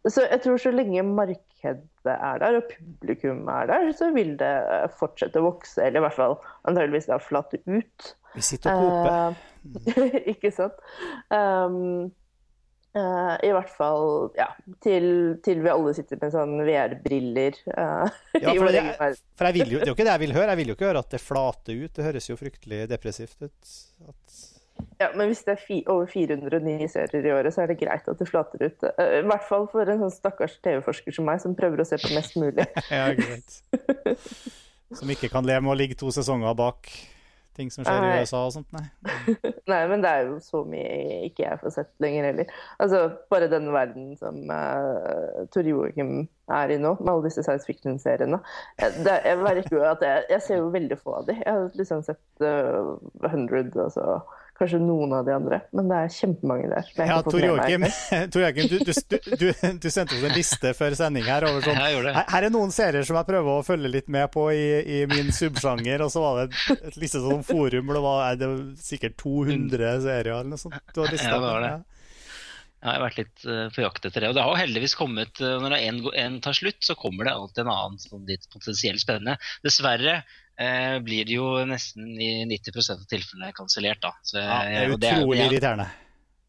[0.08, 4.54] Så jeg tror så lenge markedet er der og publikum er der, så vil det
[5.02, 5.82] fortsette å vokse.
[5.84, 8.14] Eller i hvert fall antageligvis da flate ut.
[8.36, 9.42] Vi sitter og koper.
[9.98, 10.80] Eh, ikke sant.
[11.28, 12.14] Um,
[12.96, 14.48] Uh, I hvert fall ja,
[14.84, 15.06] til,
[15.44, 17.58] til, vi alle sitter med sånn VR-briller.
[17.68, 18.06] Uh,
[18.40, 18.84] ja, for, det,
[19.36, 20.54] for jeg jo, det er jo ikke det jeg vil høre.
[20.54, 21.92] Jeg vil jo ikke høre at det flater ut.
[21.98, 23.74] Det høres jo fryktelig depressivt ut.
[24.08, 24.38] At...
[25.02, 27.82] Ja, Men hvis det er fi, over 400 nye serier i året, så er det
[27.82, 28.88] greit at det flater ut.
[28.88, 32.00] Uh, I hvert fall for en sånn stakkars TV-forsker som meg, som prøver å se
[32.00, 32.64] på mest mulig.
[32.96, 33.60] ja, greit.
[34.96, 36.88] Som ikke kan leve med å ligge to sesonger bak
[37.56, 38.12] ting som skjer nei.
[38.12, 38.86] i USA og sånt, nei.
[39.72, 42.54] nei, men det er jo så mye ikke jeg får sett lenger heller.
[42.84, 46.14] Altså, bare den verden som uh, Tor Joakim
[46.54, 48.40] er i nå, med alle disse science fiction-seriene.
[48.82, 51.42] Jeg, jeg, jeg, jeg, ser jo veldig få av dem.
[51.42, 52.96] Jeg har liksom sett uh,
[53.32, 54.20] 100, altså
[54.56, 56.92] kanskje noen av de andre, men det er kjempemange der.
[57.10, 57.84] Ja, Tor Joakim,
[58.72, 58.94] du, du,
[59.42, 59.48] du,
[59.84, 63.08] du, sendte oss en liste før sending her over sånn her, her, er noen serier
[63.08, 66.40] som jeg prøver å følge litt med på i, i min subsjanger, og så var
[66.40, 68.52] det et, et liste sånn forum hvor det var det
[68.86, 70.80] sikkert 200 serier eller noe sånt.
[70.94, 71.74] Du har lista, ja, det var det.
[71.76, 71.95] Ja.
[72.86, 74.30] Jeg har vært litt uh, på jakt etter det.
[74.30, 77.34] Og det har jo heldigvis kommet uh, Når en, en tar slutt, så kommer det
[77.34, 79.40] alltid en annen sånn litt potensielt spennende.
[79.66, 84.06] Dessverre eh, blir det jo nesten i 90% av tilfellene kansellert.
[84.06, 85.90] ja, det er utrolig irriterende.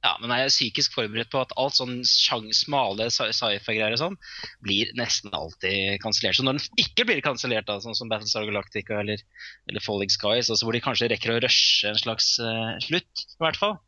[0.07, 4.18] Ja, men jeg er psykisk forberedt på at alt sånn sjang, smale sci-fi-greier og sånn
[4.62, 6.38] blir nesten alltid kansellert.
[6.38, 9.25] Så når den ikke blir kansellert, sånn som Battlestar Galactica eller,
[9.66, 13.42] eller Falling Skies, altså hvor de kanskje rekker å rushe en slags uh, slutt, i
[13.42, 13.79] hvert fall,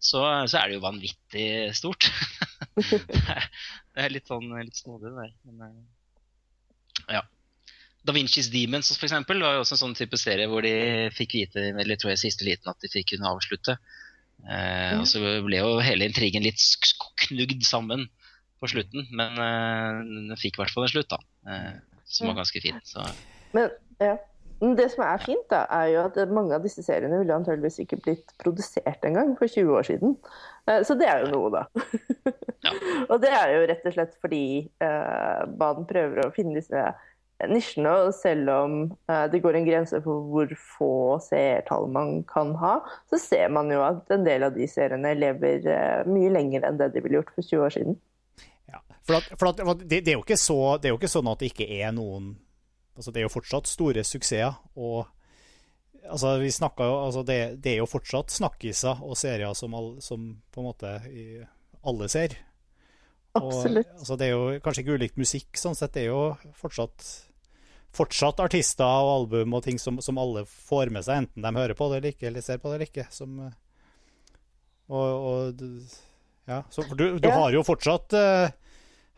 [0.00, 2.08] så, så, er det jo vanvittig stort.
[2.80, 5.34] det er litt sånn litt snodig, det der.
[5.50, 7.24] Men, uh, ja.
[8.00, 11.36] Da Vinci's Demons for eksempel, var jo også en sånn type serie hvor de fikk
[11.36, 13.76] vite eller tror jeg siste liten at de fikk kunne avslutte.
[14.48, 16.62] Eh, og så ble jo hele intrigen litt
[17.26, 18.06] knugd sammen
[18.60, 21.20] på slutten, men eh, den fikk i hvert fall en slutt, da.
[21.48, 22.80] Eh, som var ganske fin.
[22.88, 23.04] Så.
[23.56, 23.68] Men,
[24.00, 24.16] ja.
[24.60, 28.00] Det som er fint, da, er jo at mange av disse seriene ville antageligvis ikke
[28.04, 30.18] blitt produsert engang for 20 år siden.
[30.68, 31.62] Eh, så det er jo noe, da.
[32.66, 32.74] Ja.
[33.10, 34.42] og det er jo rett og slett fordi
[34.84, 36.82] uh, Baden prøver å finne disse
[37.48, 38.74] nisjene, og selv om
[39.08, 40.92] uh, det går en grense for hvor få
[41.24, 42.74] seertall man kan ha,
[43.08, 46.82] så ser man jo at en del av de seriene lever uh, mye lenger enn
[46.82, 47.98] det de ville gjort for 20 år siden.
[48.68, 51.32] Ja, for, at, for at, det, det, er jo så, det, er jo ikke sånn
[51.32, 52.34] at det ikke er noen
[52.96, 54.54] altså Det er jo fortsatt store suksesser.
[54.76, 55.06] og
[56.08, 60.36] altså vi jo, altså det, det, er jo fortsatt snakkiser og serier som, all, som
[60.50, 60.92] på en måte
[61.82, 62.36] alle ser.
[63.34, 63.86] Absolutt.
[63.86, 65.94] Og, altså det er jo kanskje ikke ulikt musikk, sånn sett.
[65.94, 67.08] Det er jo fortsatt
[67.94, 71.74] fortsatt artister og album og ting som, som, alle får med seg, enten de hører
[71.74, 73.06] på det eller ikke, eller ser på det eller ikke.
[73.10, 73.40] Som,
[74.90, 75.64] og, og,
[76.50, 77.34] ja, så du, du ja.
[77.34, 78.52] har jo fortsatt uh,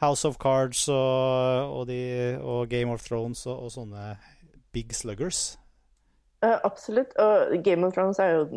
[0.03, 4.17] House of Cards og, og, de, og Game of Thrones og, sånne
[4.75, 5.59] big sluggers.
[6.43, 7.15] Uh, absolutt.
[7.23, 8.49] Og Game of Thrones er jo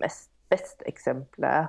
[0.00, 1.68] mest beste eksempelet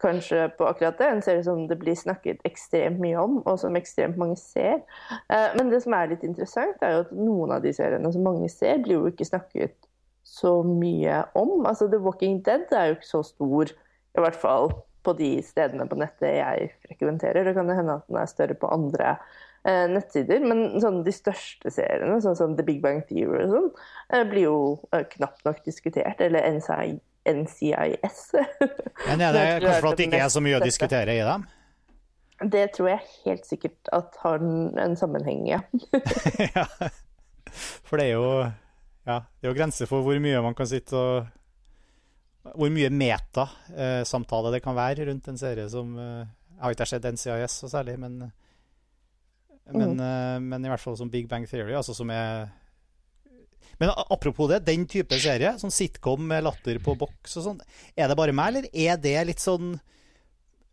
[0.00, 1.08] kanskje på akkurat det.
[1.08, 4.80] En serie som det blir snakket ekstremt mye om, og som ekstremt mange ser.
[5.28, 8.24] Uh, men det som er litt interessant, er jo at noen av de seriene som
[8.24, 9.76] mange ser, blir jo ikke snakket
[10.26, 11.60] så mye om.
[11.68, 13.72] Altså The Walking Dead er jo ikke så stor,
[14.16, 14.72] i hvert fall
[15.06, 17.46] på de stedene på nettet jeg frekventerer.
[17.46, 19.14] Det kan hende at den er større på andre
[19.64, 23.68] eh, nettsider, men sånn, de største seriene, sånn som The Big Bang Theory og sånn,
[24.12, 24.58] eh, blir jo
[25.16, 26.22] knapt nok diskutert.
[26.26, 28.32] Eller NCI NCIS.
[29.08, 31.46] Men er det kanskje for at det ikke er så mye å diskutere i dem?
[32.52, 35.62] Det tror jeg helt sikkert at har en sammenheng, ja.
[36.56, 36.66] ja.
[37.88, 38.28] For det er jo
[39.06, 41.32] ja, det er jo grenser for hvor mye man kan sitte og
[42.54, 47.08] Hvor mye metasamtale det kan være rundt en serie som eh, Jeg har ikke sett
[47.16, 48.20] NCIS så særlig, men,
[49.74, 50.46] men, mm.
[50.46, 52.46] men i hvert fall som Big Bang Theory, altså som er
[53.76, 57.58] men apropos det, den type serie, sånn sitcom med latter på boks og sånn,
[57.92, 59.74] er det bare meg, eller er det litt sånn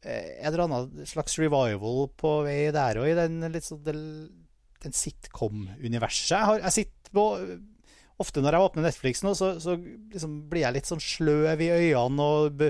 [0.05, 6.37] eh, et eller annet slags revival på vei der òg, i den, sånn, den sitcom-universet?
[6.37, 7.27] Jeg, jeg sitter på
[8.21, 11.71] Ofte når jeg åpner Netflix nå, så, så liksom blir jeg litt sånn sløv i
[11.73, 12.63] øynene og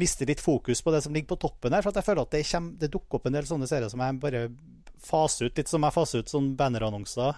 [0.00, 1.86] mister litt fokus på det som ligger på toppen her.
[1.86, 4.20] For jeg føler at det, kommer, det dukker opp en del sånne serier som jeg
[4.22, 4.48] bare
[4.98, 7.36] faser ut, litt som jeg faser ut sånne bannerannonser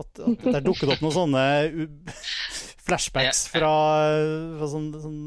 [0.00, 1.44] at, at det er dukket opp noen sånne
[2.86, 3.72] flashbacks fra,
[4.58, 5.20] fra sånn, sånn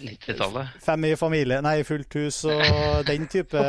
[0.00, 0.78] 90-tallet.
[0.82, 3.60] Fem i familie, nei, Fullt hus og den type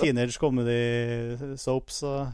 [0.00, 2.02] teenage comedy soaps.
[2.06, 2.26] Og...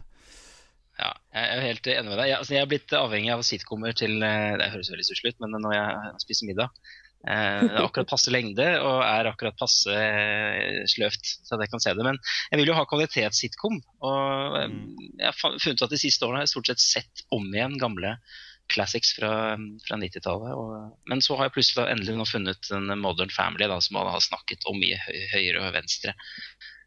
[1.33, 2.29] Jeg er helt enig med deg.
[2.29, 5.41] Jeg, altså, jeg er blitt avhengig av sitcomer til eh, Det høres veldig stusslig ut,
[5.45, 6.83] men når jeg spiser middag
[7.23, 11.83] Eh, det er akkurat passe lengde og er akkurat passe eh, sløvt, så jeg kan
[11.83, 12.07] se det.
[12.07, 12.19] Men
[12.51, 13.79] jeg vil jo ha kvalitetssitcom.
[14.03, 14.81] Og mm.
[15.21, 18.17] jeg har funnet at de siste årene har jeg stort sett sett om igjen gamle
[18.73, 19.33] classics fra,
[19.85, 20.99] fra 90-tallet.
[21.11, 24.23] Men så har jeg plutselig endelig nå funnet en Modern Family da, som man har
[24.25, 24.95] snakket om i
[25.35, 26.15] høyre og venstre.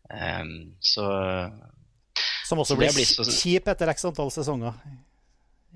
[0.10, 0.56] Um,
[0.86, 1.06] så
[2.46, 4.78] Som også blir kjip etter x antall sesonger.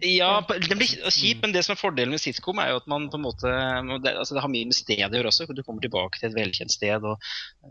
[0.01, 3.10] Ja, den blir kjip, men det som er fordelen med sitcom, er jo at man
[3.12, 5.47] på en måte det, altså det har mye med stedet å gjøre også.
[5.51, 7.19] Du kommer tilbake til et velkjent sted, og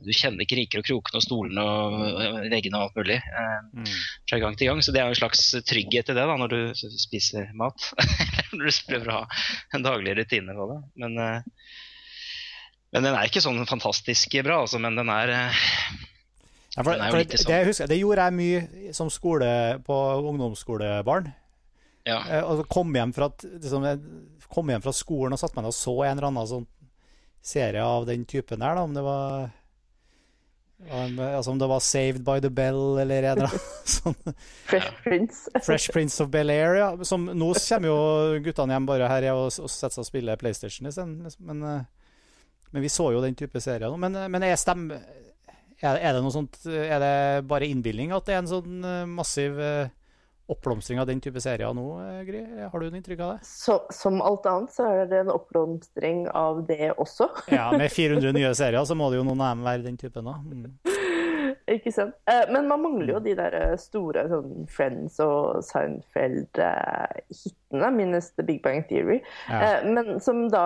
[0.04, 3.88] du kjenner kriker og krokene og stolene og veggene og alt mulig eh, mm.
[4.28, 4.84] fra gang til gang.
[4.84, 6.60] Så det er jo en slags trygghet i det da, når du
[7.00, 7.88] spiser mat.
[8.52, 9.42] når du prøver å ha
[9.78, 10.78] en daglig rutine på det.
[11.00, 11.72] Men, eh,
[12.92, 14.82] men den er ikke sånn fantastisk bra, altså.
[14.82, 15.66] Men den er eh,
[16.78, 17.50] ja, for, for det, sånn.
[17.50, 19.50] det, husker, det, gjorde jeg mye som skole
[19.86, 19.98] på
[20.30, 21.30] ungdomsskolebarn.
[22.08, 22.22] Ja.
[22.22, 23.86] Eh, og kom hjem, fra, liksom,
[24.48, 26.68] kom hjem fra skolen og satte meg ned og så en eller annen sånn
[27.44, 29.48] serie av den typen der, da, om det var
[30.78, 35.50] Altså om det var 'Saved by the Bell' eller en eller annen sånn Fresh Prince.
[35.66, 37.04] Fresh Prince of Bel-Air, ja.
[37.04, 40.86] Som, nå kommer jo guttene hjem bare her og, og setter seg og spiller PlayStation
[40.86, 41.16] isteden.
[41.24, 41.48] Liksom.
[41.50, 41.82] Men, eh,
[42.70, 43.98] men, vi så jo den type serier nå.
[43.98, 44.86] Men, eh, men er, stem,
[45.82, 47.14] er, er, det noe sånt Er det
[47.50, 49.60] bare innbilning at det er en sånn massiv
[50.48, 52.40] oppblomstring av den type serier nå, eh, Gry?
[52.72, 53.40] Har du noe inntrykk av det?
[53.46, 57.28] Så, som alt annet så er det en oppblomstring av det også.
[57.58, 60.24] Ja, med 400 nye serier så må det jo noen av dem være den typen,
[60.24, 60.34] da.
[60.40, 60.72] Mm.
[61.68, 62.16] Ikke sant.
[62.30, 68.44] Eh, men man mangler jo de der eh, store sånn Friends og Seinfeld-hitene, minus The
[68.48, 69.18] Big Bang Theory.
[69.52, 69.84] Ja.
[69.84, 70.64] Men som da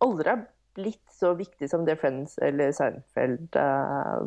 [0.00, 3.56] aldri har blitt så viktig som det Friends eller Seinfeld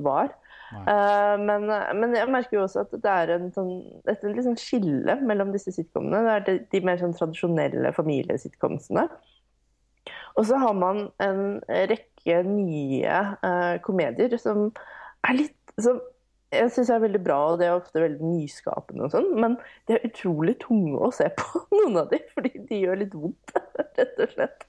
[0.06, 0.34] var.
[0.70, 1.66] Uh, men,
[1.98, 3.72] men, jeg merker jo også at det er en sånn,
[4.10, 6.22] et liksom skille mellom disse sitcomene.
[6.26, 9.08] Det er de, de mer sånn tradisjonelle familiesitcomsene.
[10.38, 11.60] Og så har man en
[11.90, 14.70] rekke nye uh, komedier som
[15.28, 16.00] er litt som
[16.50, 19.58] jeg syns er veldig bra, og det er ofte veldig nyskapende og sånn, men
[19.88, 23.54] det er utrolig tunge å se på, noen av de, fordi de gjør litt vondt,
[24.00, 24.69] rett og slett.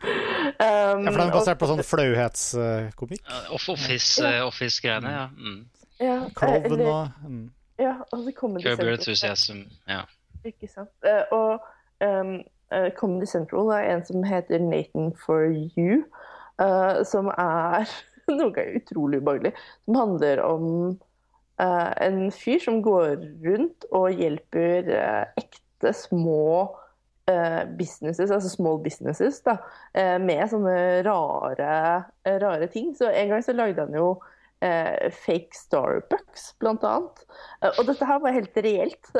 [0.00, 3.20] Um, ja, for den er basert på sånn flauhetskomikk?
[3.28, 5.26] Uh, Office-greiene, uh, office ja.
[5.36, 5.58] Mm.
[6.00, 6.14] ja.
[6.36, 7.42] Klovn og mm.
[7.80, 8.82] Ja, altså Comedy Curb.
[8.92, 10.02] Enthusiasm, ja.
[10.44, 10.92] Ikke sant.
[11.04, 12.40] Uh, og um,
[12.96, 16.04] Comedy Central er en som heter Nathan for you,
[17.08, 17.88] som er
[18.28, 19.52] ganger utrolig ubehagelig.
[19.84, 20.66] Som handler om
[21.58, 24.92] en fyr som går rundt og hjelper
[25.40, 26.68] ekte små
[27.78, 29.56] businesses, altså small businesses, da,
[30.22, 30.74] med sånne
[31.06, 31.72] rare,
[32.42, 32.92] rare ting.
[32.98, 34.12] Så en gang så lagde han jo
[34.60, 37.24] eh, fake Starbucks, blant annet.
[37.78, 39.12] Og dette her var helt reelt.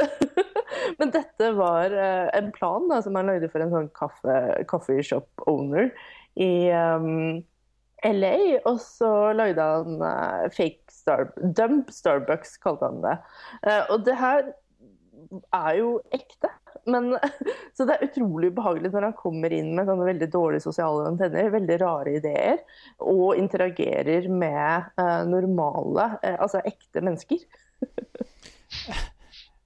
[1.00, 5.04] Men dette var eh, en plan da, som han lagde for en sånn kaffe, coffee
[5.06, 5.90] shop owner
[6.40, 7.40] i um,
[8.06, 8.36] LA.
[8.68, 13.16] Og så lagde han eh, fake Star Dump Starbucks, kalte han det.
[13.90, 14.52] Og det her
[15.54, 16.50] er jo ekte.
[16.86, 17.12] Men,
[17.76, 21.52] så det er utrolig ubehagelig når han kommer inn med sånne veldig dårlige sosiale antenner,
[21.52, 22.64] veldig rare ideer,
[23.04, 27.44] og interagerer med uh, normale, uh, altså ekte mennesker.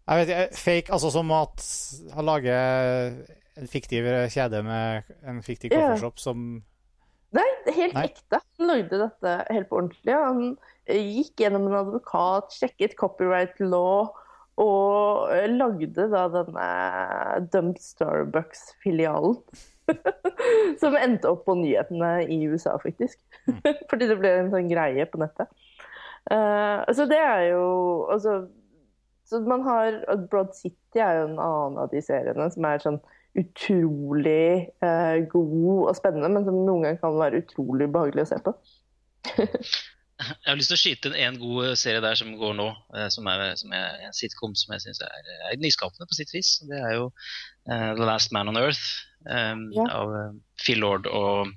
[0.05, 1.65] Jeg vet ikke, Fake, altså som at
[2.13, 3.15] han lager
[3.57, 6.43] en fiktiv kjede med en fiktiv coffeeshop som
[7.35, 8.05] Nei, helt Nei.
[8.13, 8.39] ekte.
[8.61, 10.15] Han lagde dette helt på ordentlig.
[10.15, 10.53] Han
[10.87, 14.13] gikk gjennom en advokat, sjekket copyright law
[14.61, 16.67] og lagde da denne
[17.53, 19.39] Dump Starbucks-filialen.
[20.81, 23.19] som endte opp på nyhetene i USA, faktisk.
[23.91, 25.51] Fordi det ble en sånn greie på nettet.
[26.31, 27.65] Uh, så det er jo
[28.09, 28.47] altså,
[29.29, 29.99] Så man har
[30.31, 32.97] Broad City er jo en annen av de seriene som er sånn
[33.37, 38.41] utrolig uh, god og spennende, men som noen ganger kan være utrolig behagelig å se
[38.47, 38.55] på.
[40.23, 42.69] Jeg har lyst til å skyte inn en god serie der som går nå,
[43.11, 46.57] som er, som er en sitcom som jeg syns er, er, nyskapende på sitt vis.
[46.71, 48.85] Det er jo uh, The Last Man on Earth
[49.27, 49.89] um, ja.
[49.91, 51.51] av uh, Phil Lord og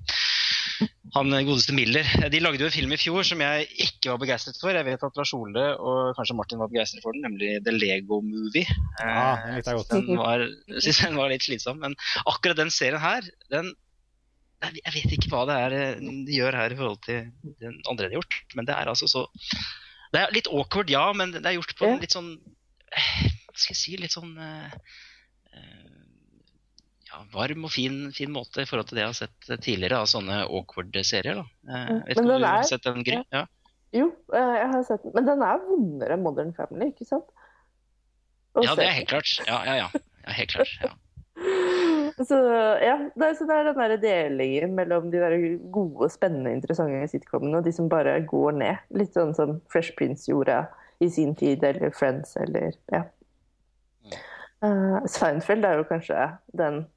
[1.15, 2.07] han godeste Miller.
[2.31, 4.75] De lagde jo en film i fjor som jeg ikke var begeistret for.
[4.75, 8.19] Jeg vet at Lars Ole og kanskje Martin var begeistret for den, nemlig The Lego
[8.25, 8.65] Movie.
[8.99, 10.43] Ja, jeg, den var,
[10.83, 11.79] synes den var litt slitsom.
[11.83, 13.71] Men akkurat den serien her, den
[14.65, 17.27] jeg vet ikke hva det er de gjør her i forhold til
[17.61, 18.37] den andre de har gjort.
[18.57, 19.27] Men det er altså så
[20.13, 23.73] Det er litt awkward, ja, men det er gjort på en litt sånn Hva skal
[23.75, 24.33] jeg si Litt sånn
[27.07, 30.09] ja, varm og fin, fin, måte i forhold til det jeg har sett tidligere av
[30.11, 31.39] sånne awkward-serier.
[31.39, 33.21] Jeg vet ikke om du har sett den, Gry?
[33.33, 33.45] Ja.
[33.95, 35.15] Jo, jeg har sett den.
[35.15, 37.29] Men den er vondere enn Modern Family, ikke sant?
[38.57, 39.33] ja, det er helt klart.
[39.47, 40.05] Ja, ja, ja.
[40.25, 40.73] ja helt klart.
[40.83, 40.93] Ja.
[42.17, 42.37] Så
[42.81, 45.35] ja, det så det er den der delingen mellom de der
[45.69, 48.79] gode, spennende, interessante sitcomene og de som bare går ned.
[48.97, 50.63] Litt sånn som Fresh Prince gjorde
[50.97, 53.03] i sin tid, eller Friends, eller ja.
[54.65, 56.23] Uh, Seinfeld er jo kanskje
[56.57, 56.87] den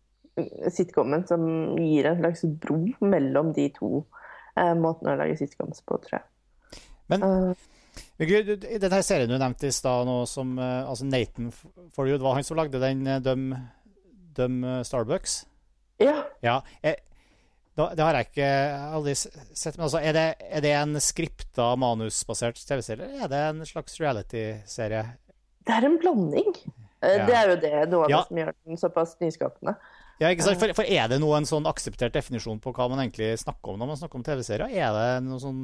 [0.72, 1.42] sitcomen som
[1.76, 6.80] gir en slags bro mellom de to uh, måtene å lage sitcoms på, tror jeg.
[7.12, 7.68] Men uh,
[8.16, 12.80] denne serien du nevnte i stad, som altså Nathan for det var han som lagde
[12.80, 13.52] den
[14.36, 15.44] Døm Starbucks?
[16.00, 16.16] Ja.
[16.44, 17.00] ja jeg,
[17.76, 18.50] det har jeg ikke
[18.96, 19.76] aldri sett.
[19.76, 23.96] Men altså, er det, er det en skripta, manusbasert TV-serie, eller er det en slags
[24.02, 25.04] reality-serie?
[25.66, 26.50] Det er en blanding.
[27.00, 27.26] Eh, ja.
[27.28, 28.22] Det er jo det noe av ja.
[28.28, 29.76] som gjør den såpass nyskapende.
[30.20, 30.60] Ja, ikke sant?
[30.60, 33.80] For, for, er det noe en sånn akseptert definisjon på hva man egentlig snakker om
[33.80, 34.66] når man snakker om TV-serier?
[34.68, 35.62] Er det noe sånn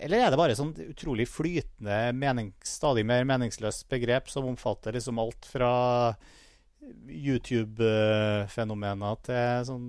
[0.00, 5.20] Eller er det bare sånn utrolig flytende, mening, stadig mer meningsløst begrep som omfatter liksom
[5.20, 5.74] alt fra
[7.08, 9.88] YouTube-fenomener til sånn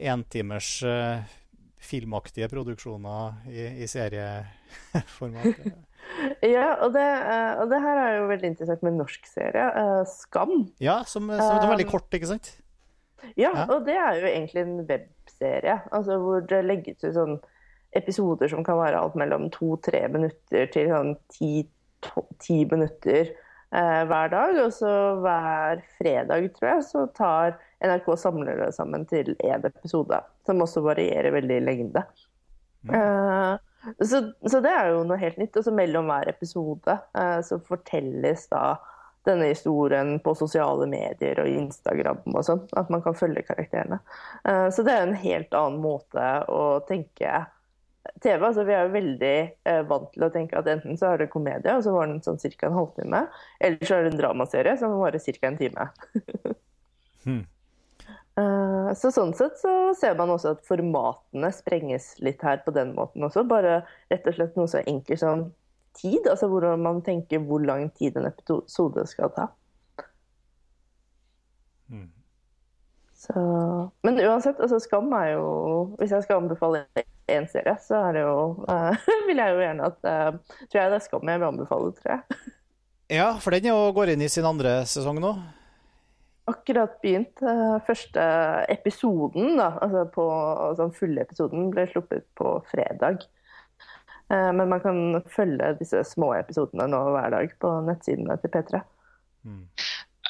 [0.00, 1.18] entimers uh,
[1.80, 5.54] filmaktige produksjoner i, i serieformat.
[6.54, 9.66] ja, og det, uh, og det, her er jo veldig interessant med norsk serie.
[9.76, 10.54] Uh, Skam.
[10.82, 12.46] Ja, som, som er veldig kort, ikke sant?
[13.36, 15.76] Ja, ja, og det er jo egentlig en webserie.
[15.92, 17.36] Altså hvor det legges ut sånn
[17.96, 21.52] episoder som kan være alt mellom to-tre minutter til sånn ti,
[22.40, 23.32] ti minutter
[23.74, 24.60] eh, hver dag.
[24.64, 24.92] Og så
[25.22, 30.20] hver fredag, tror jeg, så tar NRK samler det sammen til én episode.
[30.46, 32.04] Som også varierer veldig i lengde.
[32.88, 33.56] Eh,
[34.04, 35.56] så, så det er jo noe helt nytt.
[35.56, 38.64] Og så mellom hver episode eh, så fortelles da
[39.28, 42.62] denne historien på sosiale medier og Instagram og sånn.
[42.78, 44.00] At man kan følge karakterene.
[44.48, 47.44] Eh, så det er en helt annen måte å tenke
[48.22, 48.40] TV.
[48.46, 49.36] altså Vi er jo veldig
[49.68, 52.22] eh, vant til å tenke at enten så er det komedie, og så var den
[52.24, 52.66] sånn ca.
[52.68, 53.22] en halvtime.
[53.60, 55.48] Eller så er det en dramaserie som varer ca.
[55.48, 55.88] en time.
[57.24, 57.42] Hmm.
[58.38, 62.94] Eh, så sånn sett så ser man også at formatene sprenges litt her på den
[62.96, 63.42] måten også.
[63.44, 65.42] Bare rett og slett noe så enkelt som
[65.98, 66.28] tid.
[66.30, 69.48] Altså hvordan man tenker hvor lang tid en episode skal ta.
[71.90, 72.08] Hmm.
[73.20, 73.34] Så,
[74.06, 75.48] men uansett, altså Skam er jo
[75.98, 76.86] Hvis jeg skal anbefale
[77.32, 80.92] én serie, så er det jo uh, vil jeg jo gjerne at uh, Tror jeg
[80.94, 82.44] det skal med, jeg vil anbefale, tror jeg.
[83.10, 85.32] Ja, for den går inn i sin andre sesong nå.
[86.50, 87.42] Akkurat begynt.
[87.42, 88.22] Uh, første
[88.70, 90.26] episoden, da, altså på
[90.68, 93.26] altså fulle episoden, ble sluppet på fredag.
[94.30, 98.78] Men man kan følge disse små episodene nå hver dag på nettsidene til P3.
[99.42, 99.64] Mm.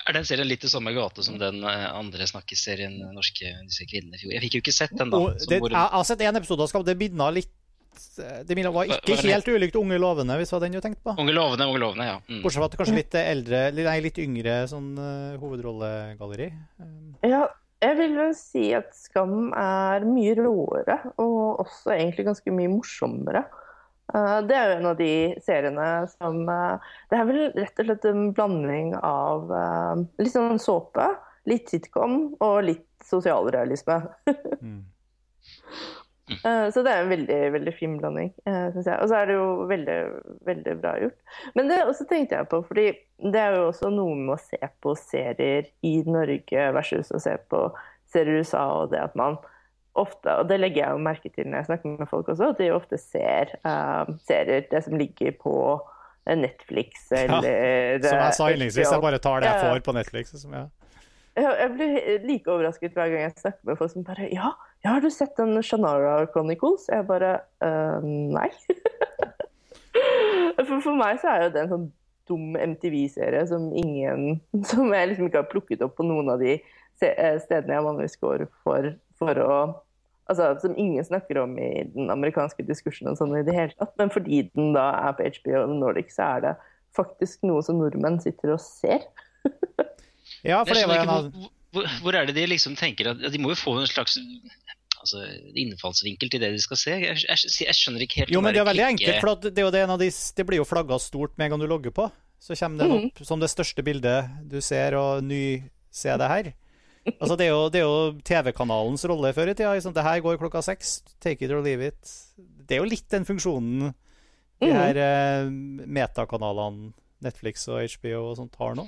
[0.08, 4.22] Er den serien litt i samme gate som den andre snakkeserien norske disse kvinnene i
[4.22, 4.34] fjor?
[4.36, 5.20] Jeg fikk jo ikke sett den, da.
[5.36, 6.86] Det, jeg har sett én episode av Skam.
[6.86, 7.52] Det minna litt
[8.16, 11.14] Det var ikke helt ulikt Unge lovende, hvis det var den du tenkte på?
[11.20, 12.18] Unge lovende, Unge lovende, ja.
[12.30, 12.42] Mm.
[12.44, 16.48] Bortsett fra at det kanskje litt eldre, nei, litt yngre sånn uh, hovedrollegalleri.
[17.26, 17.44] Ja,
[17.80, 23.46] jeg vil vel si at Skam er mye råere, og også egentlig ganske mye morsommere.
[24.10, 25.12] Uh, det er jo en av de
[25.44, 30.58] seriene som uh, Det er vel rett og slett en blanding av uh, litt sånn
[30.62, 31.06] såpe,
[31.50, 34.00] litt sitcom og litt sosialrealisme.
[34.60, 34.80] mm.
[36.30, 38.94] Så det er en veldig veldig fin blanding, syns jeg.
[39.02, 39.96] Og så er det jo veldig,
[40.46, 41.16] veldig bra gjort.
[41.58, 42.84] Men det også tenkte jeg på, fordi
[43.34, 47.34] det er jo også noe med å se på serier i Norge versus å se
[47.50, 47.64] på
[48.14, 49.40] serier i USA, og det at man
[49.98, 52.60] ofte, og det legger jeg jo merke til når jeg snakker med folk også, at
[52.60, 55.54] de ofte ser um, serier det som ligger på
[56.36, 60.34] Netflix eller ja, Som jeg sa innledningsvis, jeg bare tar det jeg får på Netflix.
[60.38, 60.68] Som jeg...
[61.40, 64.52] jeg blir like overrasket hver gang jeg snakker med folk som bare Ja,
[64.84, 66.86] ja har du sett den Shannara Chronicles?
[66.92, 68.50] Jeg bare uh, Nei.
[70.68, 71.88] for, for meg så er jo det en sånn
[72.30, 74.38] dum MTV-serie som ingen
[74.70, 76.60] Som jeg liksom ikke har plukket opp på noen av de
[77.00, 79.54] stedene jeg vanligvis går for for å
[80.30, 83.94] altså, Som ingen snakker om i den amerikanske diskursen sånn i det hele tatt.
[84.00, 86.56] Men fordi den da er på HBO Nordic, så er det
[86.96, 89.06] faktisk noe som nordmenn sitter og ser.
[90.50, 91.32] ja, for det var en av
[91.70, 95.20] hvor, hvor, er det de liksom tenker at De må jo få en slags altså,
[95.58, 96.96] innfallsvinkel til det de skal se.
[97.04, 99.84] Jeg, jeg, jeg skjønner ikke helt Jo, men det er veldig enkelt, for det, det,
[100.02, 102.08] de, det blir jo flagga stort med en gang du logger på.
[102.40, 103.28] Så kommer det opp mm.
[103.28, 105.60] som det største bildet du ser, og ny
[105.94, 106.52] se det her.
[107.08, 107.92] Altså, det er jo, jo
[108.26, 109.72] TV-kanalens rolle før i tida.
[109.76, 109.94] Liksom.
[109.96, 111.00] Det her går klokka seks.
[111.22, 112.16] Take it or leave it.
[112.36, 113.92] Det er jo litt den funksjonen
[114.60, 114.76] de mm.
[114.76, 115.46] her eh,
[115.88, 116.92] metakanalene
[117.24, 118.84] Netflix og HBO og sånt har nå.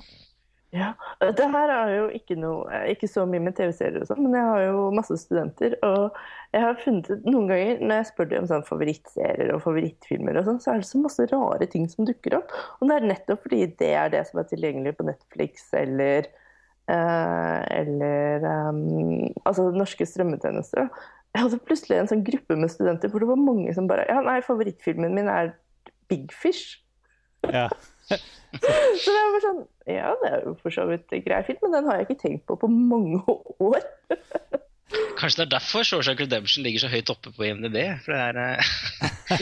[0.73, 4.33] Ja, Det her er jo ikke, noe, ikke så mye med TV-serier, og sånn, men
[4.39, 5.75] jeg har jo masse studenter.
[5.85, 6.15] Og
[6.53, 10.39] jeg har funnet ut noen ganger når jeg spør dem om sånn favorittserier og favorittfilmer,
[10.39, 12.55] og sånn, så er det så masse rare ting som dukker opp.
[12.79, 16.42] Og det er nettopp fordi det er det som er tilgjengelig på Netflix eller Eh,
[16.91, 20.89] eller um, altså norske strømmetjenester.
[21.33, 24.19] Jeg hadde plutselig en sånn gruppe med studenter hvor det var mange som bare Ja,
[24.25, 25.55] nei, favorittfilmen min er
[26.11, 26.79] Big Fish.
[27.49, 27.69] Ja.
[28.11, 31.89] så det var sånn Ja, det er jo for så vidt grei film, men den
[31.89, 33.23] har jeg ikke tenkt på på mange
[33.69, 33.81] år.
[35.17, 37.79] Kanskje det er derfor Shawshank Redemption ligger så høyt oppe på IMDb?
[38.05, 38.75] For det er,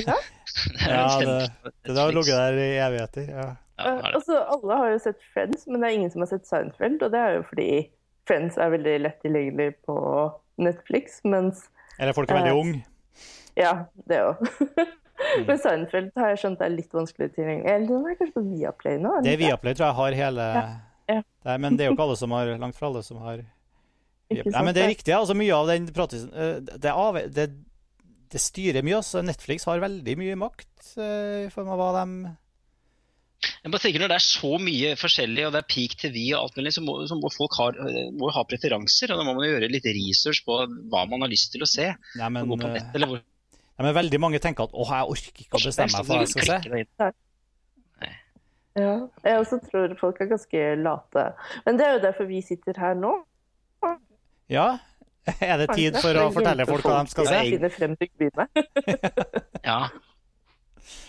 [0.06, 0.16] ja.
[0.78, 3.28] det er ja, det, det har ligget der i evigheter.
[3.36, 3.50] ja.
[3.86, 7.02] Ja, altså, alle har jo sett Friends, men det er ingen som har sett Seinfeld.
[7.02, 7.72] Og det er jo fordi
[8.30, 9.98] Friends er veldig lett tilgjengelig på
[10.62, 11.66] Netflix, mens
[11.98, 12.84] Eller folk er veldig eh, unge.
[13.60, 13.74] Ja,
[14.10, 14.44] det òg.
[15.22, 15.48] mm.
[15.48, 17.74] Men Seinfeld har jeg skjønt er litt vanskelig tilgjengelig.
[17.74, 19.18] Eller den er kanskje på Viaplay nå?
[19.26, 20.70] Det er Viaplay, tror jeg har hele ja.
[21.12, 21.24] Ja.
[21.44, 23.42] Der, men det er jo ikke alle som har langt fra alle som har
[24.32, 24.54] Viaplay.
[24.54, 25.16] Nei, men det er riktig.
[25.16, 26.94] altså Mye av den prates, eh, det,
[27.36, 27.48] det,
[28.32, 29.02] det, styrer mye.
[29.02, 32.36] altså Netflix har veldig mye makt uh, i form av hva de
[33.42, 36.44] jeg bare tenker Når det er så mye forskjellig, og det er peak TV og
[36.44, 37.70] alt mulig, så må, så må folk ha,
[38.18, 39.14] må ha, preferanser.
[39.14, 40.60] og Da må man gjøre litt research på
[40.92, 41.90] hva man har lyst til å se.
[42.20, 43.10] Ja, men, nett, ja,
[43.82, 46.34] men veldig mange tenker at 'å, jeg orker ikke å bestemme meg for hva jeg
[46.36, 47.12] skal se'.
[48.72, 48.94] Ja,
[49.26, 51.26] jeg også tror folk er ganske late.
[51.66, 53.18] Men det er jo derfor vi sitter her nå.
[54.52, 54.78] Ja.
[55.42, 57.42] Er det tid for å fortelle folk hva de skal se?
[57.52, 58.32] Jeg frem til
[59.72, 59.82] ja.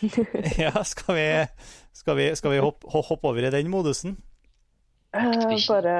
[0.64, 1.28] ja, skal vi,
[2.02, 4.16] skal vi, skal vi hoppe, hoppe over i den modusen?
[5.14, 5.96] Uh, bare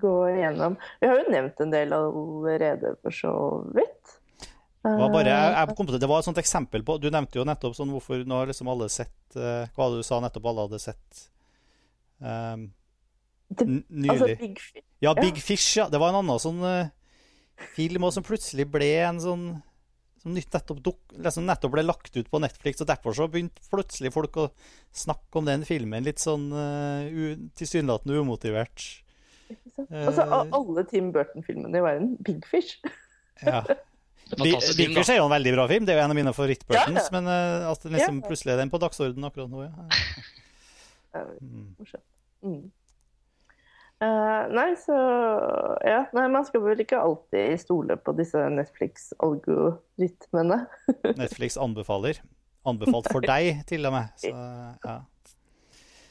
[0.00, 0.76] gå igjennom.
[1.00, 3.32] Vi har jo nevnt en del allerede, for så
[3.72, 4.18] vidt.
[4.82, 7.04] Det var, bare, jeg, jeg kom på det, det var et sånt eksempel på Du
[7.06, 10.48] nevnte jo nettopp sånn hvorfor nå har liksom alle sett uh, Hva du sa nettopp
[10.50, 11.20] alle hadde sett
[12.18, 12.64] um,
[13.54, 14.10] nylig.
[14.10, 14.82] Altså, Big Fish.
[15.06, 15.86] ja, Big Fish, ja.
[15.92, 16.90] Det var en annen sånn uh,
[17.76, 19.46] film som plutselig ble en sånn
[20.22, 24.12] som nettopp, duk, liksom nettopp ble lagt ut på Netflix, og derfor så begynte plutselig
[24.14, 24.48] folk å
[24.94, 28.84] snakke om den filmen litt sånn uh, tilsynelatende umotivert.
[29.52, 29.90] Ikke sant?
[29.90, 30.44] Altså, Eh.
[30.56, 32.12] alle Tim Burton-filmene i verden.
[32.24, 32.78] Big Fish.
[33.44, 33.64] Ja.
[34.38, 34.94] Big, Big.
[34.96, 35.84] Fish er jo en veldig bra film.
[35.84, 36.94] Det er jo en av mine favoritt-Burtons.
[36.96, 37.12] Ja, ja.
[37.18, 38.28] Men uh, at den liksom Ja.
[38.30, 39.72] plutselig er den på dagsordenen akkurat nå, ja.
[42.42, 42.70] Mm.
[44.02, 44.96] Eh, nei, så
[45.86, 46.00] Ja.
[46.16, 50.58] Nei, man skal vel ikke alltid stole på disse Netflix-algoritmene.
[51.22, 52.16] Netflix anbefaler.
[52.66, 54.06] Anbefalt for deg, til og med.
[54.22, 54.98] Så, ja.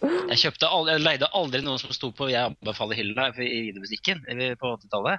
[0.01, 3.39] Jeg, kjøpte aldri, jeg leide aldri noe som sto på 'jeg anbefaler hylla' i
[3.69, 5.17] videobutikken eh, på 80-tallet.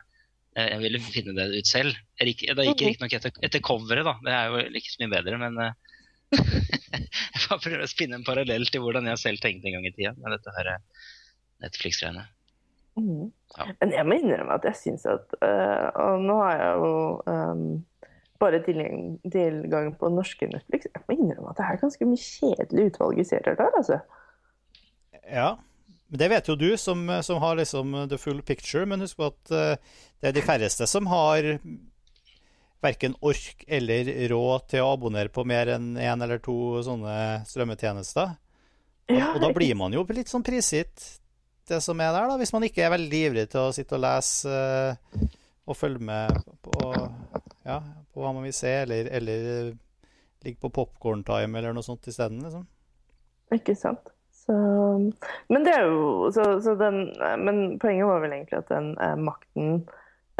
[0.57, 1.93] Jeg jeg ville finne det ut selv.
[2.21, 4.15] Jeg gikk, da gikk jeg riktignok etter, etter coveret, da.
[4.21, 5.73] Det er jo ikke så mye bedre, men eh,
[7.33, 9.93] Jeg bare prøver å spinne en parallell til hvordan jeg selv tenkte en gang i
[9.93, 10.83] tida med dette her eh,
[11.65, 12.25] Netflix-greiene.
[12.99, 13.31] Mm.
[13.57, 13.67] Ja.
[13.81, 16.91] Men jeg må innrømme at jeg syns at uh, Og nå har jeg jo
[17.25, 17.63] um,
[18.43, 20.89] bare tilgang, tilgang på norske Netflix.
[20.91, 24.01] Jeg må innrømme at det er ganske mye kjedelig utvalg i serier der, altså.
[25.31, 25.53] ja.
[26.11, 28.85] Men det vet jo du, som, som har liksom the full picture.
[28.85, 31.55] Men husk på at uh, det er de færreste som har
[32.83, 37.17] verken ork eller råd til å abonnere på mer enn én en eller to sånne
[37.49, 38.35] strømmetjenester.
[39.07, 41.22] Og, Ja, og da blir man jo litt sånn prisgitt
[41.69, 44.03] det som er der, da, hvis man ikke er veldig ivrig til å sitte og
[44.05, 45.27] lese uh,
[45.69, 46.91] og følge med på,
[47.67, 47.79] ja,
[48.13, 49.45] på hva man vil se, eller, eller
[50.43, 52.43] ligge på popkorn-time eller noe sånt isteden.
[52.43, 52.67] Liksom.
[53.55, 54.11] Ikke sant.
[54.43, 54.55] Så,
[55.53, 57.05] men jo så, så den,
[57.45, 59.85] Men poenget var vel egentlig at den eh, makten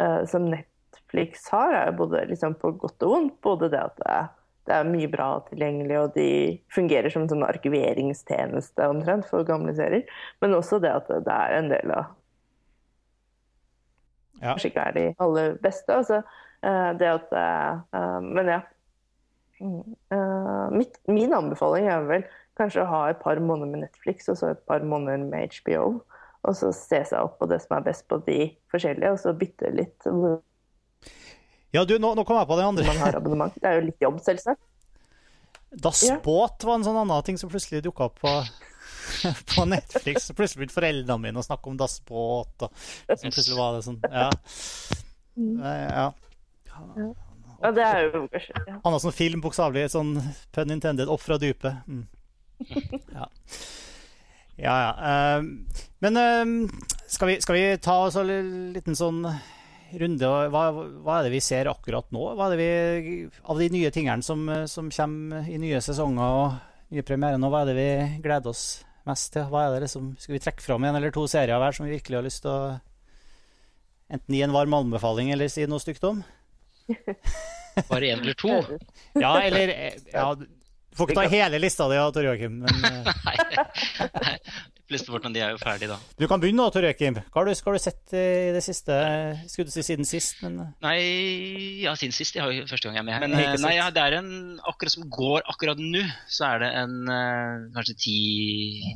[0.03, 3.37] eh, som Netflix har, er både liksom på godt og vondt.
[3.45, 4.27] Både det at det er,
[4.67, 6.27] det er mye bra tilgjengelig, og de
[6.73, 10.05] fungerer som en sånn arkiveringstjeneste omtrent for gamle serier.
[10.43, 12.11] Men også det at det er en del av
[14.43, 14.51] Ja.
[14.51, 15.95] Kanskje ikke er de aller beste.
[15.95, 16.17] Altså,
[16.67, 18.61] eh, det at er eh, Men ja.
[19.61, 22.25] Mm, eh, mitt, min anbefaling er vel
[22.59, 26.01] kanskje å ha et par måneder med Netflix og så et par måneder med HBO.
[26.43, 29.31] Og så se seg opp på det som er best på de forskjellige, og så
[29.37, 30.09] bytte litt
[31.73, 32.85] Ja, du, nå, nå kom jeg på den andre.
[32.85, 33.55] man har abonnement.
[33.57, 34.61] Det er jo litt jobb, selvsagt.
[35.81, 38.33] Dassbåt var en sånn annen ting som plutselig dukka opp på,
[39.55, 40.27] på Netflix.
[40.29, 42.67] Så plutselig begynte foreldrene mine å snakke om dassbåt.
[42.67, 44.29] Og så plutselig var det sånn Ja.
[45.33, 46.07] Eh, ja.
[47.63, 48.75] Ja, det er jo ja.
[48.83, 49.87] har sånn film, bokstavelig.
[49.95, 50.13] Sånn
[50.53, 51.81] pun intended, opp fra dypet.
[51.87, 52.05] Mm.
[53.17, 53.25] Ja.
[54.61, 54.91] Ja, ja.
[55.09, 56.45] eh, men eh,
[57.09, 58.29] skal, vi, skal vi ta oss en
[58.75, 59.23] liten sånn
[60.01, 60.29] runde?
[60.29, 60.63] og Hva,
[61.03, 62.23] hva er det vi ser akkurat nå?
[62.37, 63.17] Hva er det vi,
[63.49, 67.63] av de nye tingene som, som kommer i nye sesonger og nye premierer nå, hva
[67.63, 67.89] er det vi
[68.25, 69.47] gleder oss mest til?
[69.51, 71.95] Hva er det liksom, skal vi trekke fram en eller to serier hver som vi
[71.97, 72.75] virkelig har lyst til å
[74.13, 76.21] enten gi en varm anbefaling eller si noe stygt om?
[77.89, 78.53] Bare én eller to?
[79.17, 79.71] Ja, eller
[80.13, 80.27] ja,
[80.93, 82.59] Du får ikke ta hele lista di, Tor Joakim.
[82.61, 84.35] Men eh, Nei.
[84.91, 86.13] Flesteparten av de er jo ferdige, da.
[86.19, 87.17] du kan begynne, da, Tor Joakim.
[87.17, 88.97] Hva har du, hva har du sett i det siste?
[89.49, 90.99] Skulle du si siden sist, men eh, Nei,
[91.81, 92.37] ja, siden sist.
[92.37, 93.25] Jeg har jo første gang jeg er med her.
[93.25, 94.29] Men eh, nei, ja, det er en
[94.69, 96.95] Akkurat som går akkurat nå, så er det en
[97.73, 98.19] kanskje ti,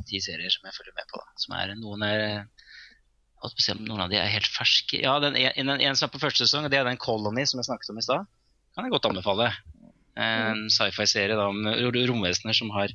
[0.06, 1.18] ti serier som jeg følger med på.
[1.18, 1.34] da.
[1.42, 2.24] Som er noen er
[3.38, 4.98] og spesielt noen av de er helt ferske.
[4.98, 7.68] Ja, den, en, en som er på første sesong, det er den Colony som jeg
[7.68, 8.26] snakket om i stad.
[8.74, 9.52] Kan jeg godt anbefale.
[10.18, 12.90] En sci-fi-serie om ro- romvesener som har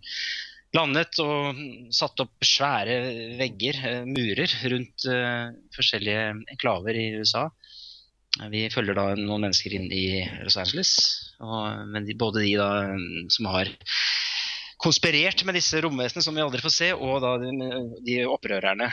[0.73, 1.59] landet og
[1.93, 2.97] satt opp svære
[3.39, 6.23] vegger, eh, murer, rundt eh, forskjellige
[6.55, 7.47] enklaver i USA.
[8.49, 10.93] Vi følger da noen mennesker inn i Los Angeles.
[11.43, 13.69] Og, men de, både de da mm, som har
[14.83, 17.51] konspirert med disse romvesenene som vi aldri får se, og da de,
[18.03, 18.89] de opprørerne.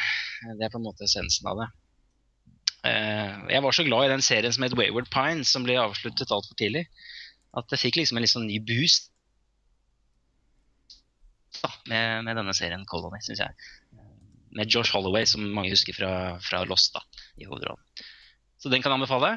[0.59, 1.71] Det er på en måte essensen av det.
[2.91, 6.31] Eh, jeg var så glad i den serien som het Wayward Pines, som ble avsluttet
[6.33, 6.85] altfor tidlig,
[7.59, 9.11] at det fikk liksom en litt sånn ny boost
[11.61, 13.71] da, med, med denne serien Colony, syns jeg.
[14.57, 17.03] Med Josh Holloway, som mange husker fra, fra Lost, da,
[17.41, 17.83] i hovedrollen.
[18.61, 19.35] Så den kan jeg anbefale.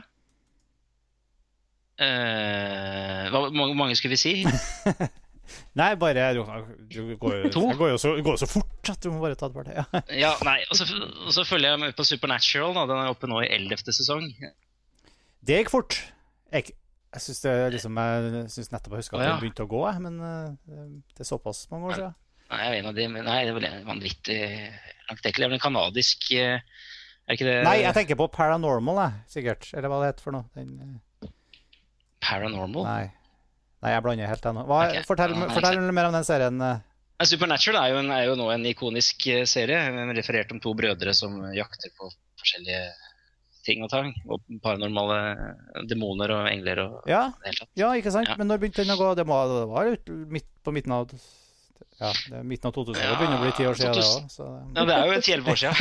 [2.01, 4.34] Uh, hva mange, skulle vi si?
[5.78, 7.18] Nei, bare går, det
[7.78, 9.84] går jo så, går så fort at du må bare ta det bare ja.
[10.24, 12.74] Ja, nei, og så, og så følger jeg med på Supernatural.
[12.78, 12.86] Da.
[12.89, 13.91] Den er oppe nå i 11.
[13.93, 14.30] sesong.
[15.43, 15.99] Det gikk fort.
[16.53, 16.74] Jeg,
[17.14, 17.43] Jeg syns
[17.76, 17.97] liksom
[18.74, 20.84] nettopp jeg husker at den begynte å gå, men eh,
[21.14, 22.16] det er såpass mange år siden.
[22.53, 24.39] Nei, jeg er en av de, men nei, det er vanvittig vanvittig
[25.09, 25.43] langtekkelig.
[25.43, 26.59] Det er vel en kanadisk eh,
[27.24, 29.70] Er ikke det Nei, jeg tenker på Paranormal, jeg, sikkert.
[29.74, 30.45] Eller hva det heter for noe.
[30.57, 30.74] Den,
[31.24, 31.30] eh,
[32.24, 32.88] Paranormal?
[32.88, 33.05] nei.
[33.84, 34.66] nei, jeg blander helt ennå.
[34.68, 35.05] Okay.
[35.07, 36.61] Fortell, Ja, fortell mer om den serien.
[36.61, 36.82] eh.
[37.24, 40.74] Supernatural er jo, en, er jo nå en ikonisk eh, serie, Den referert om to
[40.76, 42.09] brødre som jakter på
[42.41, 42.84] forskjellige
[43.66, 44.11] ting og tang.
[44.28, 47.30] Og paranormale demoner og engler og Ja,
[47.80, 48.30] ja, ikke sant?
[48.32, 48.38] Ja.
[48.39, 49.14] Men når begynte den å gå?
[49.20, 49.93] Det, må, det var
[50.38, 51.16] midt, på midten av
[52.01, 52.99] Ja, det er midten av 2000.
[52.99, 54.30] Det begynner å bli ti år siden, det òg.
[54.34, 55.76] Så Ja, det er jo et elleve år siden.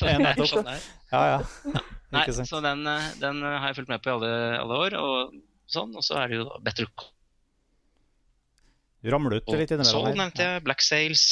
[0.00, 0.52] Så nettopp.
[0.54, 1.86] sånn ja, ja.
[2.10, 4.96] Nei, så den, eh, den eh, har jeg fulgt med på i alle, alle år.
[4.98, 5.34] Og
[5.70, 6.88] sånn, og så er det jo da Better
[9.00, 10.18] Du ramler ut litt Call innimellom her.
[10.24, 10.64] nevnte jeg.
[10.66, 11.22] Black Sails.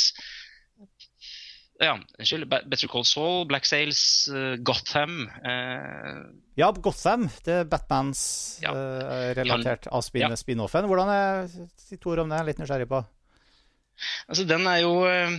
[1.81, 2.49] Ja, unnskyld.
[2.51, 4.01] Better Call Saul, Black Sails,
[4.35, 5.29] eh, Gotham.
[5.45, 6.25] eh,
[6.59, 7.29] Ja, Gotham.
[7.45, 8.73] Det er Batmans Ja.
[8.73, 10.87] eh, relatert av spin- spin-offen.
[10.91, 11.47] Hvordan er
[11.91, 13.05] de to ord om det, er litt nysgjerrig på.
[14.29, 15.39] Altså, den er jo eh,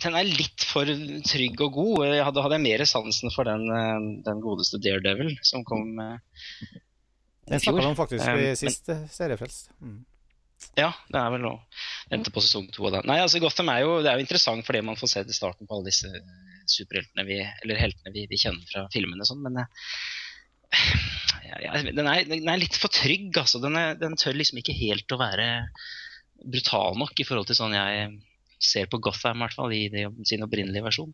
[0.00, 2.06] Den er litt for trygg og god.
[2.06, 6.18] Jeg hadde, hadde jeg mer sansen for den, eh, den godeste Daredevil som kom eh,
[7.48, 7.72] Den i fjor.
[7.72, 9.68] snakka vi om faktisk Eh, i men- siste seriefrelst.
[9.82, 10.04] Mm.
[10.74, 11.52] Ja, det er vel nå.
[12.10, 13.04] Venter på sesong to av.
[13.06, 15.68] Nei, altså Gotham er jo, det er jo interessant fordi man får se til starten
[15.68, 16.10] på alle disse
[16.70, 19.68] superheltene vi, eller heltene vi, vi kjenner fra filmene sånn, men eh,
[21.50, 23.60] ja, ja, den, er, den er litt for trygg, altså.
[23.62, 25.48] Den, er, den tør liksom ikke helt å være
[26.44, 28.08] brutal nok i forhold til sånn jeg
[28.64, 31.12] ser på Gotham, i hvert fall, i det, sin opprinnelige versjon.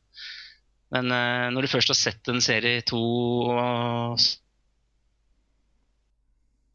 [0.94, 3.00] Men uh, når du først har sett en serie to
[3.50, 4.16] og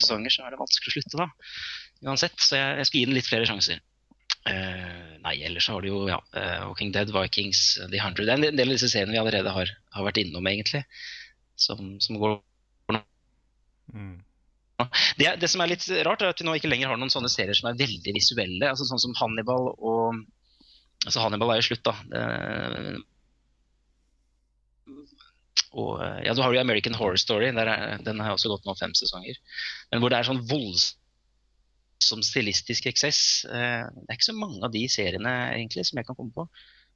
[0.03, 1.29] sesonger, så er det vanskelig å slutte, da
[2.05, 2.37] uansett.
[2.41, 3.83] Så jeg, jeg skal gi den litt flere sjanser.
[4.45, 8.29] Uh, nei, ellers så har du jo ja, uh, Walking Dead, Vikings, The Hundred.
[8.29, 10.85] Det er en del av disse seriene vi allerede har, har vært innom, egentlig.
[11.59, 12.41] Som, som går
[13.93, 14.17] Mm.
[15.19, 17.29] det, det som er litt rart, er at vi nå ikke lenger har noen sånne
[17.31, 18.71] serier som er veldig visuelle.
[18.71, 20.23] altså Sånn som Hannibal og
[21.05, 21.93] Altså Hannibal er jo slutt, da.
[22.09, 22.21] Det,
[25.75, 27.51] og eh, ja, Du har jo American Horror Story.
[27.53, 29.37] Der er, den har også gått nå fem sesonger.
[29.91, 30.41] Men hvor det er sånn
[31.95, 33.45] voldsom stilistisk eksess.
[33.45, 36.47] Eh, det er ikke så mange av de seriene egentlig som jeg kan komme på,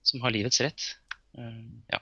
[0.03, 0.97] som har livets rett.
[1.37, 1.99] Eh, ja.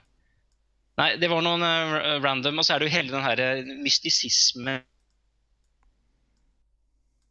[0.98, 2.58] Nei, det var noen eh, random.
[2.58, 4.82] Og så er det jo hele den her mystisisme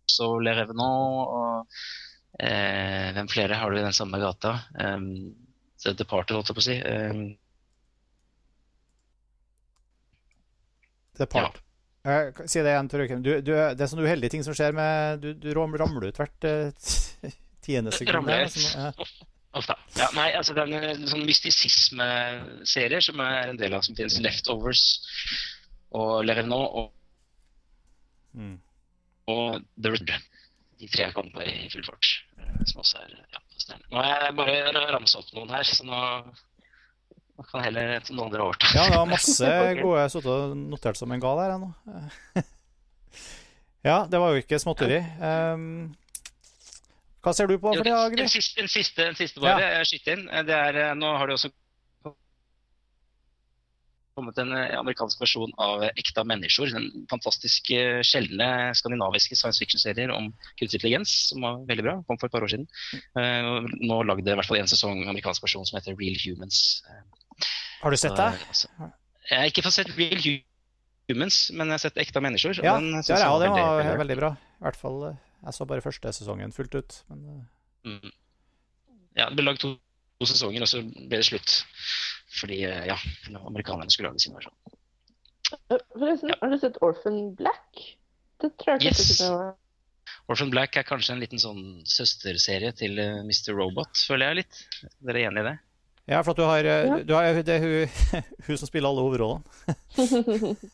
[0.07, 1.75] så Le Revenant og
[2.39, 4.55] eh, Hvem flere har du i den samme gata?
[4.79, 5.35] Um,
[5.83, 6.77] The Departed, holdt jeg på å si.
[6.81, 7.35] Um,
[11.19, 11.59] The Part.
[12.07, 13.23] Eh, si det igjen, Tor Øyken.
[13.25, 16.47] Du, du, det er sånne uheldige ting som skjer med Du, du ramler ut hvert
[16.47, 16.69] eh,
[17.67, 18.29] tiende sekund.
[18.31, 18.91] Altså, ja.
[19.57, 19.73] Ofte.
[19.97, 24.19] Ja, nei, altså det er en sånn mystisisme-serier som er en del av som finnes.
[24.21, 24.83] Leftovers
[25.97, 26.93] og Le Revenant og,
[28.37, 28.57] Mm.
[29.33, 30.11] og The Red.
[30.77, 32.09] De tre jeg kom på i full fart.
[32.37, 33.39] eh, Som også er ja.
[33.89, 35.97] Nå har jeg bare ramsa opp noen her, så nå,
[37.37, 38.71] nå kan heller noen andre overta.
[38.73, 39.51] Ja, det var masse
[39.83, 41.71] gode Jeg satt og noterte som en gal her, nå.
[43.87, 44.97] Ja, det var jo ikke småtteri.
[45.21, 45.93] Um,
[47.23, 48.25] hva ser du på for Jo, Agri?
[48.25, 50.25] En siste, en siste, en siste bare, jeg skyter inn.
[50.47, 51.51] Det er, eh, nå har det også
[54.17, 56.73] kommet en eh, amerikansk versjon av Ekta mennesker.
[56.77, 61.95] En fantastisk eh, sjeldne skandinaviske science fiction-serier om kunstig intelligens, som var veldig bra.
[62.09, 62.67] Kom for et par år siden.
[63.19, 66.63] Eh, Nå lagde det i hvert fall en sesong amerikansk versjon som heter Real Humans.
[67.81, 68.29] Har du sett det?
[68.39, 68.91] så, altså,
[69.29, 70.21] Jeg har ikke fått sett Real
[71.09, 72.57] Humans, men jeg har sett Ekta mennesker.
[72.63, 74.31] Ja, den det ja, og den var veldig- veldig bra.
[74.59, 75.15] I hvert fall eh,
[75.45, 77.03] Jeg så bare første sesongen fullt ut.
[77.09, 77.43] Men eh,
[77.87, 78.11] Mm.
[79.15, 79.69] Ja, det ble lagd to,
[80.19, 81.53] to sesonger, og så ble det slutt.
[82.41, 82.97] Fordi eh, ja,
[83.47, 84.53] amerikanerne skulle lage sin versjon.
[85.95, 87.83] Forresten, har du sett Orphan Black?
[88.41, 88.99] Det tror jeg Yes.
[89.05, 89.53] ikke det var.
[90.27, 93.53] Orphan Black er kanskje en liten sånn søsterserie til Mr.
[93.55, 94.59] Robot, føler jeg litt.
[94.99, 95.55] Dere Er enig i det?
[96.07, 96.97] Ja, for at du har, eh, Ja.
[97.03, 99.43] du har Det er hun, hun som spiller alle hovedrollene.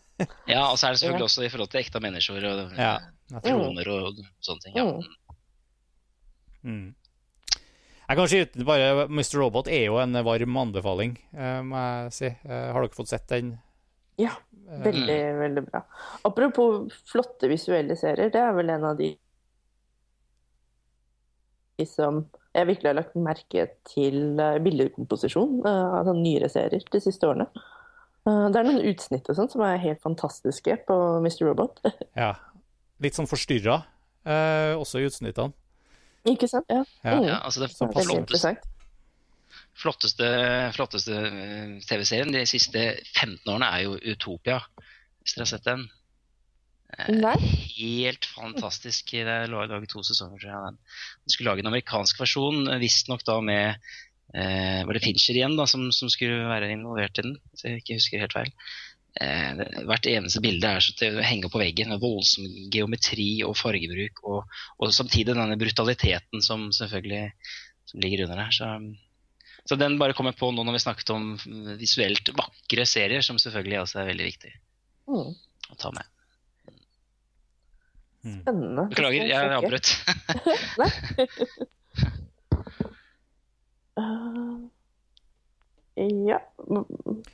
[0.47, 2.91] Ja, og så er det selvfølgelig også i forhold til ekte mennesker og Ja,
[3.41, 4.19] troner nettopp.
[4.21, 4.75] og sånne ting.
[4.77, 4.83] Ja.
[4.85, 5.01] Mm.
[6.63, 6.95] Mm.
[8.09, 9.39] Jeg kan skyte bare Mr.
[9.41, 12.25] Robot er jo en varm anbefaling, eh, må jeg si.
[12.45, 13.55] Eh, Har dere fått sett den?
[14.21, 15.81] Ja, Veldig, veldig, veldig bra.
[16.25, 19.09] Apropos flotte visuelle serier, det er vel en av de
[21.79, 22.21] de som
[22.53, 27.25] jeg virkelig har lagt merke til eh, billedkomposisjon eh, av sånne nyere serier de siste
[27.29, 27.47] årene.
[28.27, 31.47] Eh, Det er noen utsnitt og sånt som er helt fantastiske på Mr.
[31.49, 31.81] Robot.
[32.23, 32.35] Ja.
[33.03, 33.81] Litt sånn forstyrra,
[34.23, 35.51] eh, også i utsnittene.
[36.29, 36.69] Ikke sant?
[36.71, 36.83] Ja.
[37.03, 37.17] Ja.
[37.17, 37.25] Mm.
[37.27, 38.69] Ja, altså det er flotteste, interessant.
[39.75, 40.29] flotteste,
[40.77, 41.17] flotteste
[41.89, 42.85] TV-serien de siste
[43.17, 44.61] 15 årene er jo Utopia,
[45.23, 45.83] hvis dere har sett den.
[46.97, 47.35] Eh, Nei.
[47.77, 49.11] Helt fantastisk.
[49.11, 50.79] Det lå i dag to sesonger siden.
[51.25, 53.75] De skulle lage en amerikansk versjon, eh, visstnok da med
[54.33, 57.37] eh, Var det Fincher igjen da, som, som, skulle være involvert i den?
[57.51, 58.51] Hvis jeg ikke husker helt feil.
[59.21, 61.93] Eh, hvert eneste bilde er så til å henge på veggen.
[62.01, 64.23] Voldsom geometri og fargebruk.
[64.29, 67.27] Og, og samtidig denne brutaliteten som selvfølgelig
[67.89, 68.53] som ligger under der.
[68.55, 68.69] Så,
[69.69, 71.33] så den bare kom jeg på nå når vi snakket om
[71.79, 74.59] visuelt vakre serier, som selvfølgelig også er veldig viktig
[75.03, 75.33] Mm.
[75.67, 76.07] å ta med.
[78.23, 78.87] Spennende.
[78.93, 79.89] Beklager, jeg avbrøt.
[83.99, 84.63] Uh,
[86.29, 86.39] ja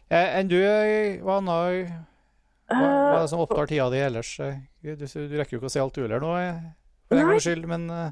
[0.09, 0.57] Eh, Enn du,
[1.23, 1.91] hva annet
[2.69, 4.33] hva, hva er det som opptar tida di ellers?
[4.43, 6.59] Eh, Du, du rekker jo ikke å se alt du heller nå, eh,
[7.07, 7.31] for den Nei.
[7.35, 8.11] gangs skyld, men eh,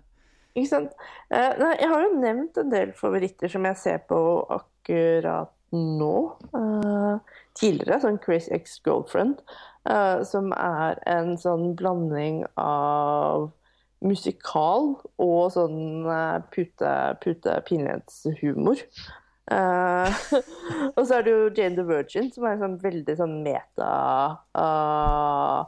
[0.57, 0.95] Ikke sant?
[1.29, 4.19] Uh, nei, jeg har jo nevnt en del favoritter som jeg ser på
[4.55, 6.15] akkurat nå.
[6.55, 7.19] Uh,
[7.57, 9.43] tidligere, sånn Chris Ex-Girlfriend,
[9.89, 13.49] eh, som er en sånn blanding av
[14.05, 16.91] musikal og sånn uh, pute,
[17.23, 18.83] pute pinlighetshumor.
[19.49, 20.11] Uh,
[20.95, 23.89] og så er det jo Jane the Virgin, som er en sånn veldig sånn meta
[24.53, 25.65] uh,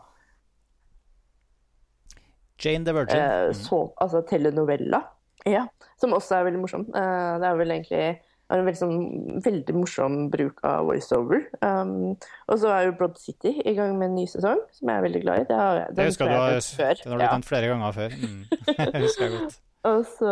[2.59, 3.17] Jane the Virgin.
[3.17, 3.53] eh, Mm.
[3.53, 5.01] så, altså telenovella.
[5.47, 5.65] Ja,
[5.97, 6.81] som også er veldig morsom.
[6.91, 11.43] Eh, det er vel egentlig er en veldig, sånn, veldig morsom bruk av voiceover.
[11.61, 12.15] Um,
[12.49, 15.05] og så er jo Broad City i gang med en ny sesong, som jeg er
[15.05, 15.47] veldig glad i.
[15.51, 17.01] Det har, den husker jeg har, før.
[17.03, 17.31] den har du Ja.
[17.35, 18.15] nevnt flere ganger før.
[18.19, 18.39] Mm.
[18.79, 19.59] Jeg husker jeg godt.
[19.89, 20.31] Og så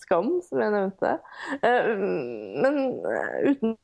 [0.00, 1.12] Skam, som jeg nevnte.
[1.62, 1.92] Uh,
[2.64, 3.76] men eh, uten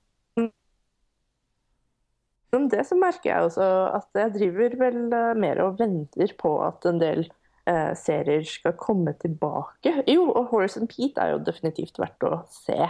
[2.51, 6.51] Utenom det så merker jeg også at jeg driver vel eh, mer og venter på
[6.67, 7.21] at en del
[7.71, 9.93] eh, serier skal komme tilbake.
[10.11, 12.89] Jo, og Horace and Pete er jo definitivt verdt å se.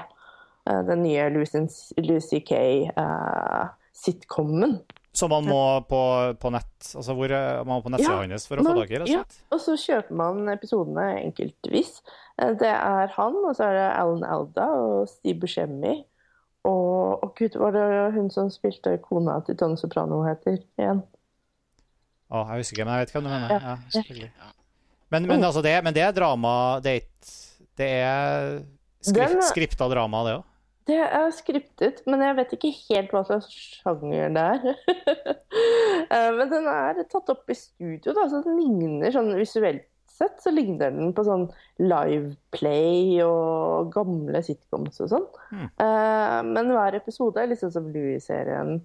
[0.70, 4.78] Eh, den nye Lucy Kay-sitcomen.
[5.12, 5.98] Så man må på,
[6.38, 8.92] på nett Altså hvor er man må på nettsida Ja, hans for å få tak
[8.94, 9.08] i, det?
[9.10, 9.24] ja.
[9.50, 11.96] Og så kjøper man episodene enkeltvis.
[12.38, 15.96] Eh, Det er han, og så er det Alan Alda og Steve Buscemi.
[16.68, 21.00] Og, og gud, var det hun som spilte kona til Tone Soprano heter igjen?
[22.30, 23.50] Å, jeg husker ikke, men jeg vet hva du mener.
[23.50, 23.58] Ja.
[23.64, 24.30] Ja, selvfølgelig.
[25.10, 26.52] Men, men, altså det, men det er drama
[26.84, 27.00] Det er,
[27.80, 28.62] det er
[29.02, 30.44] skrift, skripta drama, det òg.
[30.90, 34.66] Det er skriptet, men jeg vet ikke helt hva slags sjanger det er.
[36.10, 39.84] Eh, men den er tatt opp i studio, da, så den ligner sånn visuelt
[40.20, 41.46] sett så ligner den på sånn
[41.80, 45.28] liveplay og gamle sitcoms og sånn.
[45.54, 45.68] Mm.
[45.80, 48.80] Uh, men hver episode er liksom som Louis-serien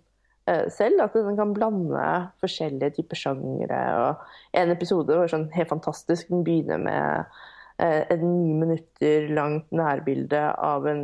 [0.50, 2.06] uh, selv, at den kan blande
[2.44, 3.82] forskjellige typer sjangere.
[4.06, 6.32] Og en episode var sånn helt fantastisk.
[6.32, 7.42] Den begynner med
[7.84, 11.04] et ni minutter langt nærbilde av en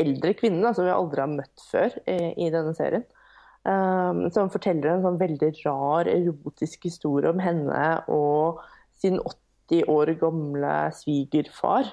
[0.00, 3.04] eldre kvinne da, som vi aldri har møtt før i, i denne serien.
[3.64, 8.60] Um, som forteller en sånn veldig rar erotisk historie om henne og
[9.00, 11.88] sin 80 år gamle svigerfar.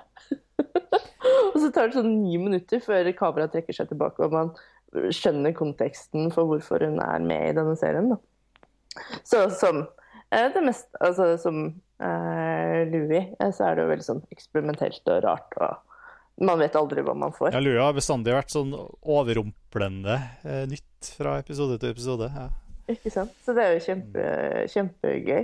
[1.54, 4.52] og så tar det sånn ni minutter før kameraet trekker seg tilbake og man
[4.92, 8.12] skjønner konteksten for hvorfor hun er med i denne serien.
[8.12, 8.20] Da.
[9.24, 10.01] Så som eh,
[10.32, 11.64] det meste Altså som
[12.00, 15.58] eh, Louis, eh, så er det jo veldig sånn eksperimentelt og rart.
[15.60, 15.88] og
[16.42, 17.52] man vet aldri hva man får.
[17.54, 20.16] Ja, Louis har bestandig vært sånn overrumplende
[20.48, 22.32] eh, nytt fra episode til episode.
[22.34, 22.48] Ja.
[22.90, 23.36] Ikke sant?
[23.46, 24.24] Så det er jo kjempe,
[24.74, 25.44] kjempegøy.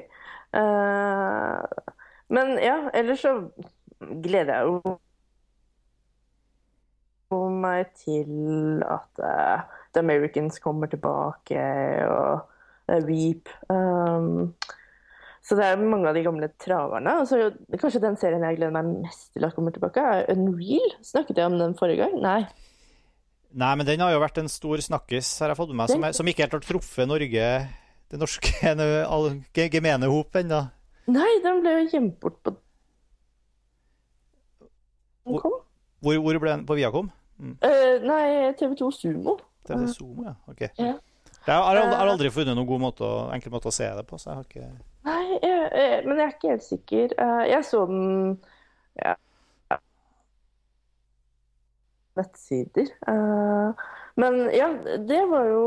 [0.58, 1.92] Eh,
[2.34, 3.36] men ja, ellers så
[4.00, 4.98] gleder jeg jo
[7.52, 9.64] meg til at uh,
[9.94, 11.60] The Americans kommer tilbake,
[12.08, 12.48] og
[12.92, 13.52] uh, Weep.
[13.70, 14.54] Um,
[15.48, 17.14] så det er mange av de gamle traverne.
[17.22, 20.98] Og så kanskje den serien jeg gleder meg mest til at kommer tilbake, er Unreal.
[21.08, 22.18] Snakket jeg om den forrige gang?
[22.24, 22.42] Nei.
[23.58, 26.04] Nei, men den har jo vært en stor snakkis, har jeg fått med meg, som,
[26.20, 27.46] som ikke helt har truffet Norge,
[28.12, 28.52] det norske
[29.72, 30.66] gemene hop ennå.
[31.08, 32.52] Nei, den ble jo gjemt bort på
[35.28, 35.56] Den kom?
[36.04, 36.68] Hvor, hvor ble den?
[36.68, 37.08] På Viacom?
[37.40, 39.38] Eh, nei, TV2 Sumo.
[39.68, 40.36] TV Sumo, ja.
[40.52, 40.68] Ok.
[40.80, 40.94] Ja.
[41.48, 44.20] Jeg har, aldri, har aldri funnet noen god måte enkel måte å se det på,
[44.20, 44.70] så jeg har ikke
[45.08, 47.14] Nei, jeg, jeg, men jeg er ikke helt sikker.
[47.24, 48.08] Eh, jeg så den
[49.00, 49.14] ja,
[52.18, 52.92] nettsider.
[53.08, 53.86] Eh,
[54.20, 54.70] men ja,
[55.08, 55.66] det var jo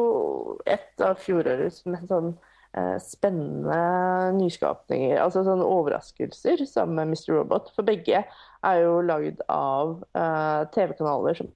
[0.69, 2.33] et av fjorårets mest sånn
[2.77, 3.81] eh, spennende
[4.37, 5.17] nyskapninger.
[5.23, 7.39] Altså sånne overraskelser sammen med Mr.
[7.39, 7.71] Robot.
[7.77, 11.53] For begge er jo lagd av eh, TV-kanaler som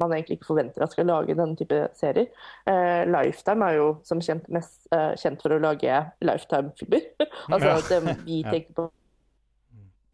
[0.00, 2.30] man egentlig ikke forventer at skal lage denne type serier.
[2.68, 7.06] Eh, Lifetime er jo som kjent mest eh, kjent for å lage Lifetime-filmer.
[7.52, 8.88] altså dem vi tenker på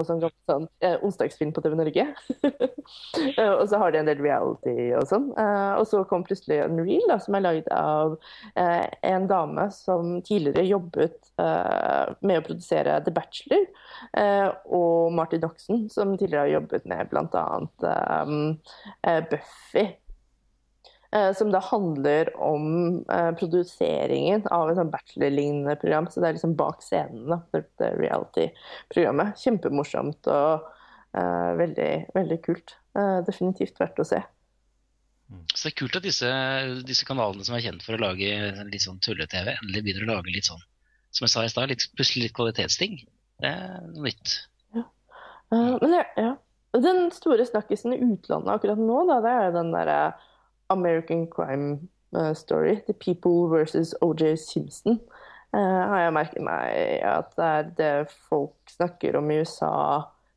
[0.05, 2.09] sånn, sånn eh, onsdagsfilm på TV Norge.
[3.17, 5.25] Eh, og så har de en del reality og sånn.
[5.41, 8.15] Eh, og så kom plutselig en reel da, som er lagd av
[8.55, 13.67] eh, en dame som tidligere jobbet eh, med å produsere The Bachelor,
[14.23, 17.45] eh, og Martin Doxon, som tidligere har jobbet med bl.a.
[19.33, 19.89] Buffy.
[21.17, 22.65] Eh, som da handler om
[23.13, 26.09] eh, produseringen av et sånn bachelor-lignende program.
[26.11, 29.39] Så det er liksom bak scenen da, for det reality-programmet.
[29.41, 30.67] Kjempemorsomt og
[31.17, 32.77] eh, veldig, veldig kult.
[32.99, 34.21] Eh, definitivt verdt å se.
[35.55, 36.29] Så det er kult at disse,
[36.87, 38.37] disse kanalene som er kjent for å lage
[38.69, 40.61] litt sånn tulle-TV, endelig begynner å lage litt sånn,
[41.15, 43.01] som jeg sa i stad, plutselig litt kvalitetsting.
[43.43, 44.37] Det er noe nytt.
[44.77, 46.33] Eh, men ja, ja.
[46.77, 50.01] Den store snakkisen i utlandet akkurat nå, da, det er den derre
[50.69, 55.01] American Crime eh, Story, The People versus OJ Simpson,
[55.55, 57.93] eh, har jeg merket meg at det er det
[58.29, 59.77] folk snakker om i USA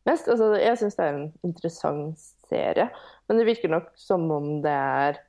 [0.10, 0.30] mest.
[0.30, 2.90] Altså, jeg syns det er en interessant serie,
[3.28, 5.20] men det virker nok som om det er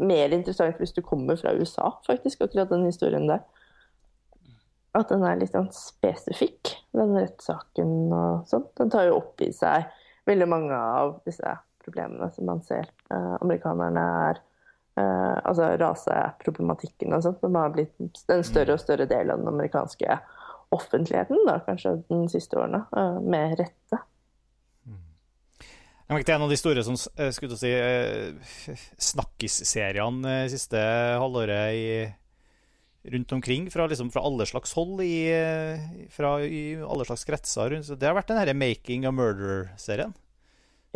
[0.00, 3.42] mer interessant hvis du kommer fra USA, faktisk, akkurat den historien der.
[4.96, 8.66] At den er litt sånn spesifikk, den rettssaken og sånn.
[8.78, 9.86] Den tar jo opp i seg
[10.26, 11.54] veldig mange av disse
[11.84, 14.40] problemene som man ser amerikanerne er
[15.00, 19.50] eh, Altså raseproblematikken og sånt, som har blitt en større og større del av den
[19.50, 20.20] amerikanske
[20.74, 24.04] offentligheten, da, kanskje de siste årene, eh, med rette.
[26.10, 28.78] Jeg merket en av de store som eh, skulle si eh,
[29.10, 30.80] snakkisseriene eh, siste
[31.22, 31.90] halvåret i,
[33.14, 37.70] rundt omkring, fra, liksom, fra alle slags hold i, eh, fra, i alle slags kretser.
[37.70, 37.92] rundt.
[37.94, 40.14] Det har vært den her Making a Murder-serien.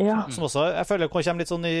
[0.01, 0.25] Ja.
[0.33, 1.77] Som også jeg føler kommer litt sånn i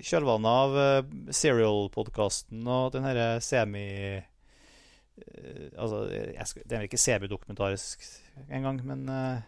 [0.00, 3.84] kjølvannet av uh, Serial-podkasten og den herre semi...
[4.16, 8.06] uh, altså, jeg skal, det er vel ikke semidokumentarisk
[8.48, 9.42] engang, men uh,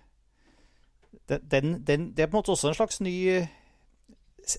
[1.31, 3.15] den, den, den, Det er på en måte også en slags ny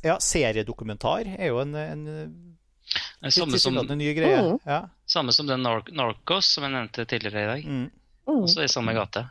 [0.03, 4.41] Ja, seriedokumentar er jo en, en Det er samme som, tilsynelatende ny greie.
[4.41, 4.57] Mm.
[4.65, 4.81] Ja.
[5.05, 7.69] samme som den Nar Narcos som jeg nevnte tidligere i dag.
[7.69, 7.85] Mm.
[8.25, 8.41] Mm.
[8.41, 9.27] Også i samme gate.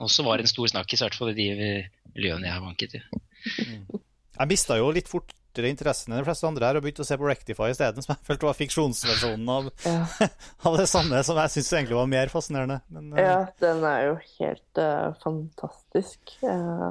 [0.00, 1.48] Også var det en stor snakkis, i hvert fall i de
[2.14, 3.02] miljøene jeg har vanket i.
[3.44, 7.18] Jeg mista jo litt fortere interessen enn de fleste andre her og begynte å se
[7.20, 10.02] på Rectify isteden, som jeg følte var fiksjonsversjonen av, Ja.
[10.70, 12.80] av det samme, som jeg syns egentlig var mer fascinerende.
[12.90, 16.36] Men, eh, ja, den er jo helt uh, fantastisk.
[16.42, 16.90] Uh.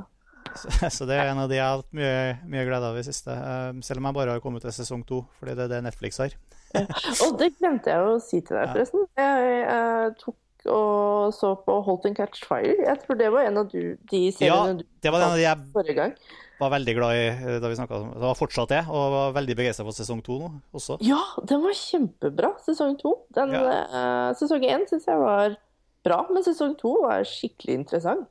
[0.55, 2.15] så, så det er en av de jeg har hatt mye,
[2.55, 3.35] mye glede av i siste.
[3.35, 6.23] Uh, selv om jeg bare har kommet til sesong to, fordi det er det Netflix
[6.23, 6.37] har.
[6.73, 9.05] Og det glemte jeg å si til deg, forresten.
[9.19, 10.37] Jeg eh, tok
[10.72, 12.76] og så på Holt and Catch Fire.
[12.86, 15.57] Jeg tror det var en av du, de Ja, seriene du det var den jeg
[15.74, 16.14] forrige gang.
[16.59, 18.22] var veldig glad i eh, da vi snakka om det.
[18.24, 20.97] var fortsatt det, og var veldig begeistra for sesong to nå også.
[21.03, 23.16] Ja, den var kjempebra, sesong to.
[23.36, 23.82] Den, Ja.
[23.91, 25.57] uh, sesong én syns jeg var
[26.03, 28.30] bra, men sesong to var skikkelig interessant.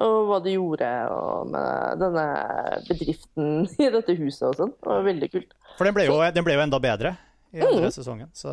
[0.00, 0.86] Og hva de gjorde
[1.52, 2.24] med denne
[2.88, 4.72] bedriften i dette huset og sånn.
[4.80, 5.52] Det var veldig kult.
[5.78, 7.12] For den ble jo, den ble jo enda bedre
[7.54, 8.30] i andre sesongen.
[8.34, 8.50] Så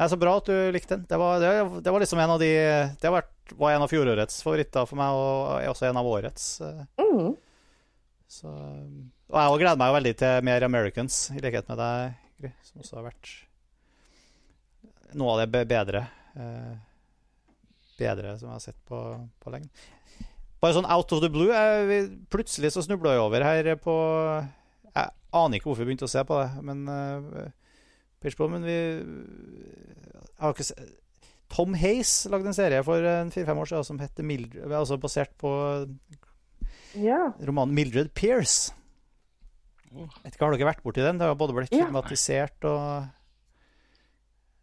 [0.00, 1.02] det er så bra at du likte den.
[1.10, 1.50] Det var, det,
[1.84, 2.48] det var liksom en av de
[2.96, 6.08] Det har vært, var en av fjorårets favoritter for meg, og er også en av
[6.08, 6.46] årets.
[6.64, 7.34] eh, Mm.
[8.30, 12.80] Så, og jeg gleder meg veldig til mer Americans, i likhet med deg, Gry, som
[12.80, 13.32] også har vært
[15.18, 16.04] noe av det bedre
[16.38, 16.76] eh,
[17.98, 19.00] Bedre som jeg har sett på,
[19.42, 19.68] på lenge.
[20.62, 23.94] Bare sånn out of the blue jeg, Plutselig så snubla jeg over her på
[24.94, 26.86] Jeg aner ikke hvorfor vi begynte å se på det, men
[28.20, 30.74] Pitchball, men vi jeg har ikke se,
[31.50, 35.32] Tom Hace lagde en serie for en fire-fem år siden som heter Mildred, altså basert
[35.40, 35.50] på
[37.00, 37.32] Ja.
[37.40, 38.72] romanen Mildred Pierce.
[39.90, 41.18] Vet ikke, Har dere vært borti den?
[41.18, 41.84] Det har både blitt Ja.
[41.86, 43.08] filmatisert og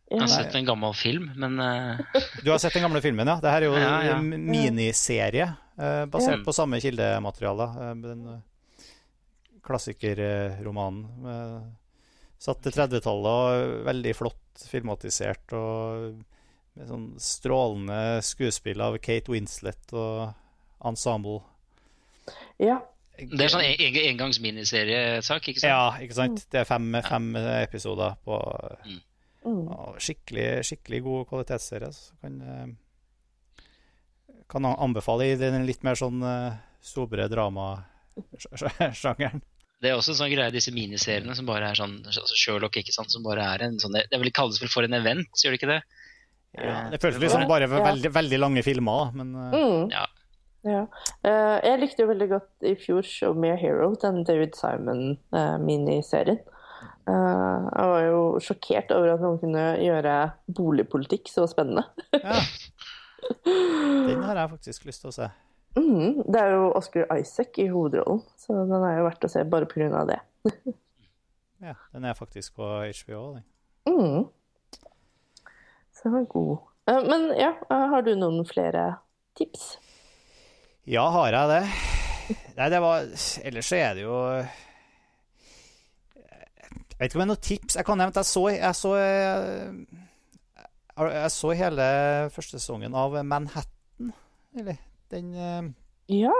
[0.10, 1.98] Jeg har sett en gammel film, men eh,
[2.46, 3.42] Du har sett den gamle filmen, ja?
[3.44, 4.16] Det her er jo Ja, ja.
[4.22, 6.44] en miniserie eh, basert Ja.
[6.48, 7.68] på samme kildemateriale.
[7.76, 8.22] Eh, den
[9.68, 11.04] klassikerromanen.
[12.40, 14.38] Satt til 30-tallet og veldig flott
[14.70, 16.16] filmatisert og
[16.78, 20.34] med sånn strålende skuespill av Kate Winslet og
[20.86, 21.40] ensemble.
[22.62, 22.78] ja.
[23.18, 25.72] det er sånn en- en- engangs miniseriesak, ikke sant?
[25.74, 26.46] Ja, ikke sant?
[26.52, 28.38] Det er fem, fem episoder på
[29.48, 29.64] Mm.
[29.70, 31.90] Ja, skikkelig, skikkelig god kvalitetsserie.
[31.94, 32.68] Så kan, eh,
[34.50, 39.42] kan anbefale i den litt mer sånn eh, sobre dramasjangeren.
[39.82, 42.96] Det er også en sånn greie, disse miniseriene som bare er sånn altså Sherlock, ikke
[42.96, 45.60] sant, som bare er en sånn Det vil kalles vel for en event, gjør det
[45.60, 45.82] ikke det?
[46.58, 49.92] Ja, det føles liksom bare veldig, veldig lange filmer, men eh, Mm.
[49.94, 50.06] Ja.
[50.68, 50.82] Ja.
[51.24, 56.40] Eh, jeg likte jo veldig godt i fjor Show Me a Hero, den David Simon-miniserien.
[57.08, 60.16] jeg var jo sjokkert over at noen kunne gjøre
[60.58, 61.86] boligpolitikk så spennende.
[62.18, 62.42] ja.
[64.08, 65.30] Den har jeg faktisk lyst til å se.
[65.78, 69.44] Mm, det er jo Oscar Isaac i hovedrollen, så den er jo verdt å se
[69.46, 70.06] bare pga.
[70.10, 70.20] det.
[71.58, 73.40] Ja, den er faktisk på HBO.
[73.90, 74.28] Mm.
[75.90, 76.58] Så den var god.
[76.86, 78.84] Eh, Men ja, eh, har du noen flere
[79.40, 79.80] tips?
[80.86, 81.64] Ja, har jeg det?
[82.60, 83.08] Nei, det var
[83.42, 84.20] Ellers så er det jo
[86.18, 87.76] Jeg vet ikke om det er noen tips.
[87.80, 89.88] Jeg kan nevne at jeg så Jeg så, jeg,
[91.18, 91.90] jeg så hele
[92.38, 94.14] første sesongen av Manhattan.
[94.58, 94.78] Eller
[95.14, 95.70] den eh,
[96.22, 96.34] Ja.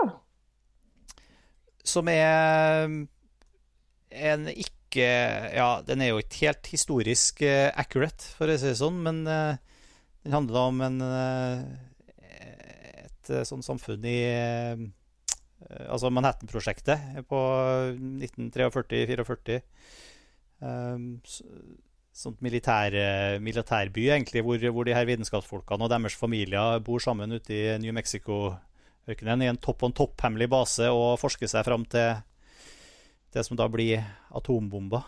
[1.84, 2.88] Som er
[4.08, 8.78] en ikke Ja, den er jo ikke helt historisk eh, accurate, for å si det
[8.80, 9.58] sånn, men eh,
[10.24, 10.98] den handler om en
[12.28, 14.20] et sånt samfunn i
[15.68, 17.40] Altså Manhattan-prosjektet på
[17.98, 19.58] 1943-44.
[22.18, 27.36] Sånt militær, eh, militærby, egentlig, hvor, hvor de her vitenskapsfolkene og deres familier bor sammen
[27.36, 32.18] ute i New Mexico-ørkenen i en topp on topp-hemmelig base og forsker seg fram til
[33.34, 34.02] det som da blir
[34.34, 35.06] atombomber.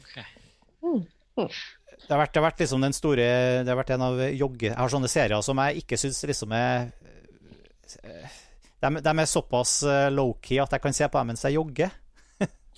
[0.00, 0.16] Ok.
[2.00, 3.24] det har vært, det har vært liksom den store
[3.64, 4.70] Det har vært en av jogge...
[4.70, 6.90] Jeg har sånne serier som jeg ikke syns liksom er
[8.80, 11.92] de, de er såpass eh, low-key at jeg kan se på dem mens jeg jogger.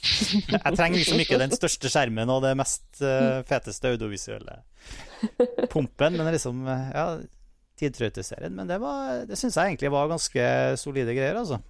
[0.03, 4.57] Jeg trenger liksom ikke den største skjermen og det mest uh, feteste audiovisuelle
[5.71, 7.05] pumpen, men liksom eh, Ja,
[7.79, 8.55] tidtrøyteserien.
[8.55, 10.47] Men det, var- det syns jeg egentlig var ganske
[10.81, 11.61] solide greier, altså.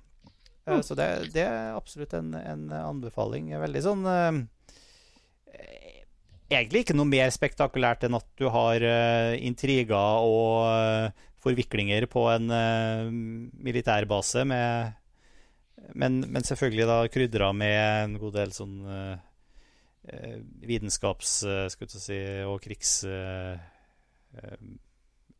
[0.67, 3.51] Eh, Så det, det er absolutt en, en anbefaling.
[3.61, 4.41] Veldig sånn uh,
[6.53, 8.85] egentlig ikke noe mer spektakulært enn at du har
[9.41, 11.13] intriger og
[11.43, 12.49] forviklinger på en
[13.65, 14.93] militærbase, med,
[15.95, 19.17] men, men selvfølgelig da krydra med en god del sånn eh,
[20.13, 21.35] eh, vitenskaps...
[21.49, 22.95] eh, skal vi si, og krigs...
[23.09, 23.59] eh,
[24.39, 24.63] eh,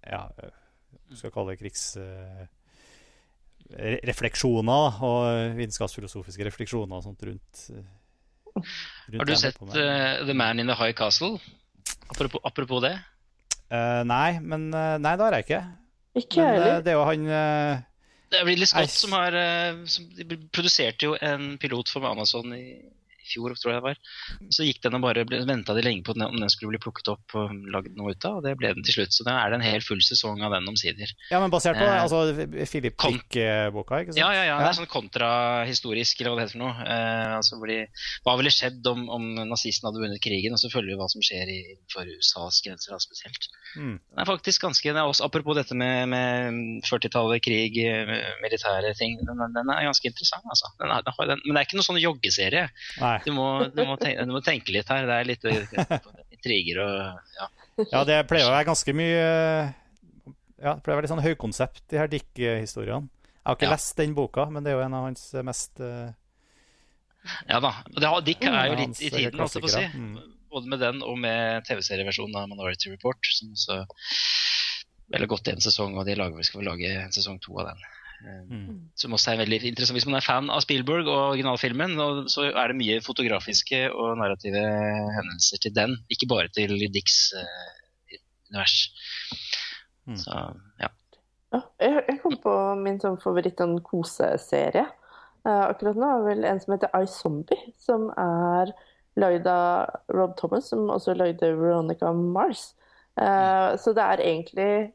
[0.09, 1.87] ja, hva skal kalle det krigs...
[2.01, 2.45] eh,
[4.05, 7.61] refleksjoner og vitenskapsfilosofiske refleksjoner og sånt rundt,
[8.59, 11.39] rundt Har du sett eh, The Man in the High Castle?
[12.13, 12.93] Apropos, apropos det.
[13.73, 15.63] Uh, nei, men uh, Nei, det har jeg ikke.
[16.21, 16.83] Ikke Men heller.
[16.85, 17.23] det er jo han
[18.33, 20.07] Det er Ridley Scott som har eh, som,
[20.55, 22.65] produserte jo en pilot for Amazon i
[23.33, 24.01] fjor, tror jeg det var.
[24.53, 27.37] Så gikk den og bare venta de lenge på om den skulle bli plukket opp
[27.41, 29.13] og lagd noe ut av, og det ble den til slutt.
[29.17, 31.11] Så da er det en hel full sesong av den omsider.
[31.33, 32.21] Ja, men basert på Eh, altså,
[32.71, 34.21] Philip Dick-boka, ikke sant?
[34.23, 34.59] Ja, ja, ja.
[34.63, 36.87] Det er sånn kontrahistorisk, eller hva det heter for noe.
[36.87, 37.79] Eh, altså de,
[38.27, 41.25] hva ville skjedd om, om nazistene hadde vunnet krigen, og så følger vi hva som
[41.25, 43.49] skjer i- innenfor USAs grenser spesielt.
[43.77, 43.97] Mm.
[43.99, 48.13] Den er faktisk ganske, er også, Apropos dette med, med 40-tallet, krig, eh,
[48.43, 49.19] militære ting.
[49.25, 50.69] Den, den er ganske interessant, altså.
[50.81, 52.67] Den er, den, men det er ikke noen sånn joggeserie.
[53.01, 53.15] Nei.
[53.25, 55.07] Du må, du, må tenke, du må tenke litt her.
[55.09, 55.99] Det er litt eh,
[56.35, 56.95] intriger og
[57.39, 57.49] ja.
[57.93, 59.21] Ja, det pleier å være ganske mye
[60.63, 63.09] Ja, det pleier å være litt sånn høykonsept, de her Dick-historiene.
[63.09, 63.73] Jeg har ikke Ja.
[63.75, 66.13] lest den boka, men det er jo en av hans mest uh,
[67.49, 67.73] ja da.
[67.95, 69.83] Og det, har- Dick er jo litt i tiden, holdt jeg på å si.
[69.99, 70.13] Mm.
[70.53, 73.81] Både med den og med TV-serieversjonen av Minority Report, som også
[75.13, 77.71] veldig gått i en sesong, og de lager, skal vel lage en sesong to av
[77.73, 77.83] den.
[78.23, 78.91] Eh, Mm.
[78.97, 79.97] Som også er veldig interessant.
[79.97, 81.97] Hvis man er fan av Spielberg og originalfilmen,
[82.31, 84.63] så er det mye fotografiske og narrative
[85.17, 88.17] hendelser til den, ikke bare til Dicks uh,
[88.51, 88.77] univers.
[90.07, 90.17] Mm.
[90.17, 90.37] Så
[90.83, 90.89] ja.
[91.53, 94.87] Ja, jeg, jeg kom på min sånn favoritt sånn koseserie.
[95.47, 98.73] uh, akkurat nå er vel en som heter I Zombie, som er
[99.17, 102.75] lagd av Rob Thomas, som også lagde Veronica Mars.
[103.21, 104.93] Eh, Så det er egentlig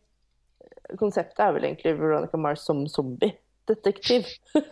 [1.00, 4.26] Konseptet er vel egentlig Veronica Mars som zombie-detektiv.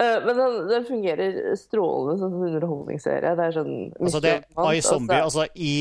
[0.00, 3.34] Eh, Men den, den fungerer strålende som en underholdningsserie.
[3.36, 5.74] Det er sånn Altså det er iZombie, altså i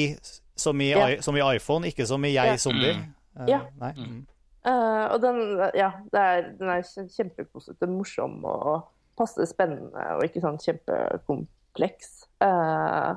[0.59, 1.05] som i, Ja.
[1.07, 2.43] i, som i iPhone, ikke som i Ja.
[2.51, 2.93] jeg zombie.
[2.97, 3.13] Mm.
[3.39, 3.59] Uh, Ja.
[3.79, 3.93] Nei.
[3.95, 4.19] Mm.
[4.67, 5.39] Uh, og den,
[5.79, 6.83] ja, det er, den er
[7.15, 8.83] kjempepositiv, morsom og
[9.17, 12.11] passe spennende og ikke sånn kjempekompleks.
[12.43, 13.15] Eh,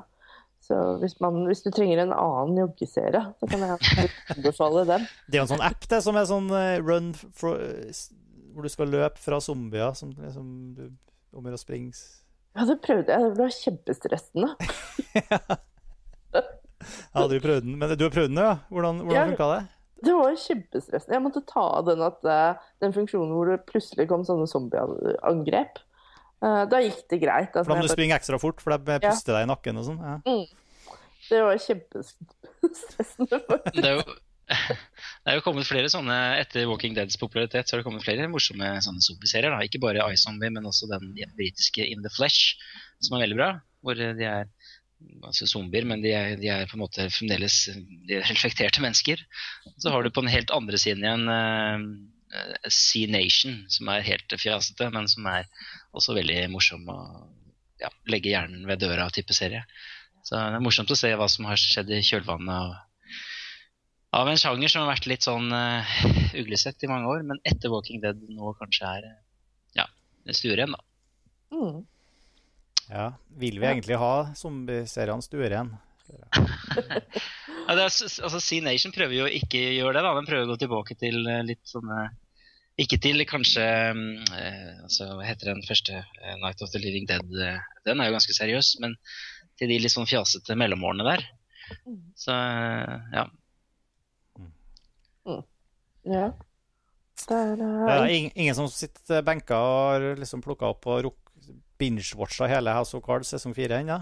[0.63, 3.71] så hvis, man, hvis du trenger en annen joggeserie, så kan jeg
[4.37, 5.03] anbefale den.
[5.27, 7.59] Det er jo en sånn app det som er sånn eh, run for,
[8.53, 10.47] hvor du skal løpe fra zombier som liksom
[10.77, 10.85] du
[11.33, 11.97] om å springe
[12.53, 13.31] Ja, det prøvde jeg.
[13.33, 14.49] Det var kjempestressende.
[17.13, 17.77] Hadde du prøvd den?
[17.79, 18.53] Men du har prøvd den, ja?
[18.69, 19.25] Hvordan, hvordan Ja.
[19.31, 19.61] funka det?
[20.03, 21.15] Det var kjempestressende.
[21.15, 25.79] Jeg måtte ta av den, at, eh, den funksjonen hvor det plutselig kom sånne zombieangrep.
[26.43, 27.53] Eh, da gikk det greit.
[27.53, 29.13] Altså, For da må du springe ekstra fort, for de Ja.
[29.13, 29.99] deg i nakken og sånn.
[30.03, 30.17] Ja.
[31.29, 33.41] det var kjempestressende.
[33.79, 34.19] Det er jo
[34.53, 38.27] det er jo kommet flere sånne Etter Walking Deads popularitet så har det kommet flere
[38.27, 39.53] morsomme sånne zombieserier.
[39.55, 39.63] da.
[39.63, 42.57] Ikke bare iZombie, men også den britiske In the Flesh,
[42.99, 43.49] som er veldig bra.
[43.81, 44.49] Hvor de er
[45.23, 47.55] altså zombier, men de er, de er på en måte fremdeles
[48.07, 49.23] de er reflekterte mennesker.
[49.77, 51.87] Så har du på den helt andre siden igjen uh,
[52.71, 55.47] Sea Nation, som er helt fjasete, men som er
[55.93, 56.97] også veldig morsom å
[57.81, 59.63] ja, legge hjernen ved døra-type serie.
[60.23, 62.75] Så det er morsomt å se hva som har skjedd i kjølvannet av,
[64.21, 65.95] av en sjanger som har vært litt sånn uh,
[66.39, 69.09] uglesett i mange år, men etter Walking Dead nå kanskje er
[69.79, 69.87] ja,
[70.31, 70.83] stueren, da.
[71.53, 71.81] Mm.
[72.89, 73.07] Ja,
[73.39, 75.73] Vil vi egentlig ha zombieseriene stueren?
[76.13, 80.03] ja, er, altså, Sea Nation prøver jo ikke å gjøre det.
[80.05, 82.09] da, Den prøver å gå tilbake til litt sånne
[82.81, 85.99] Ikke til kanskje eh, altså, Hva heter den første?
[86.23, 87.27] Eh, Night of the Living Dead.
[87.37, 88.75] Eh, den er jo ganske seriøs.
[88.81, 88.95] Men
[89.59, 91.25] til de litt sånn fjasete mellomårene der.
[92.17, 93.27] Så ja.
[94.39, 95.43] Mm.
[96.09, 96.25] Ja.
[97.23, 101.13] Det er, uh, det er ingen som sitter benka og har liksom plukka opp og
[101.79, 103.99] binge-watcha hele House of Cards sesong fire ennå?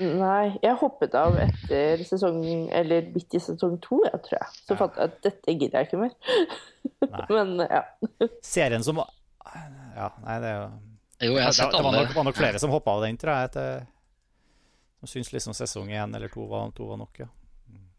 [0.00, 2.40] Nei, jeg hoppet av etter sesong
[2.74, 4.58] Eller midt i sesong to, jeg tror jeg.
[4.62, 4.78] Så ja.
[4.80, 6.14] fant jeg at dette gidder jeg ikke mer.
[7.34, 7.82] Men ja.
[8.46, 10.68] Serien som Ja, nei, det er jo
[11.26, 11.80] Jo, jeg har sett alle.
[11.80, 13.50] Det var nok, var nok flere som hoppa av den, tror jeg.
[13.50, 13.90] Etter,
[15.00, 17.28] som syns liksom sesong én eller to var, to var nok, ja.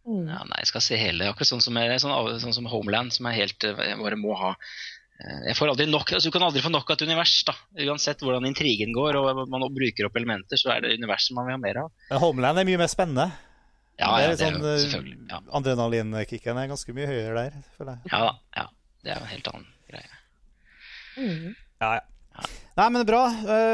[0.02, 0.26] Mm.
[0.26, 1.28] Ja, nei, jeg skal se hele.
[1.30, 5.56] Akkurat sånn som, sånn, sånn som Homeland, som er helt bare må ha Eh, jeg
[5.58, 7.34] får aldri nok, altså Du kan aldri få nok av et univers.
[7.46, 7.54] da.
[7.86, 11.58] Uansett hvordan intrigen går og man bruker opp elementer, så er det universet man vil
[11.58, 11.92] ha mer av.
[12.10, 13.28] Men Homeland er mye mer spennende.
[14.02, 15.18] Ja, ja, det er, sånn, det er jo, selvfølgelig.
[15.30, 15.40] Ja.
[15.60, 18.14] Adrenalinkicken er ganske mye høyere der, føler jeg.
[18.14, 18.66] Ja, ja.
[19.02, 20.18] Det er jo en helt annen greie.
[21.18, 21.54] Mm.
[21.84, 22.48] Ja, ja.
[22.80, 23.22] Nei, men bra.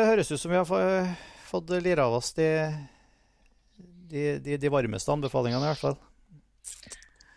[0.10, 0.68] Høres ut som vi har
[1.48, 2.48] fått lira av oss de,
[4.12, 6.00] de, de, de varmeste anbefalingene, i hvert fall.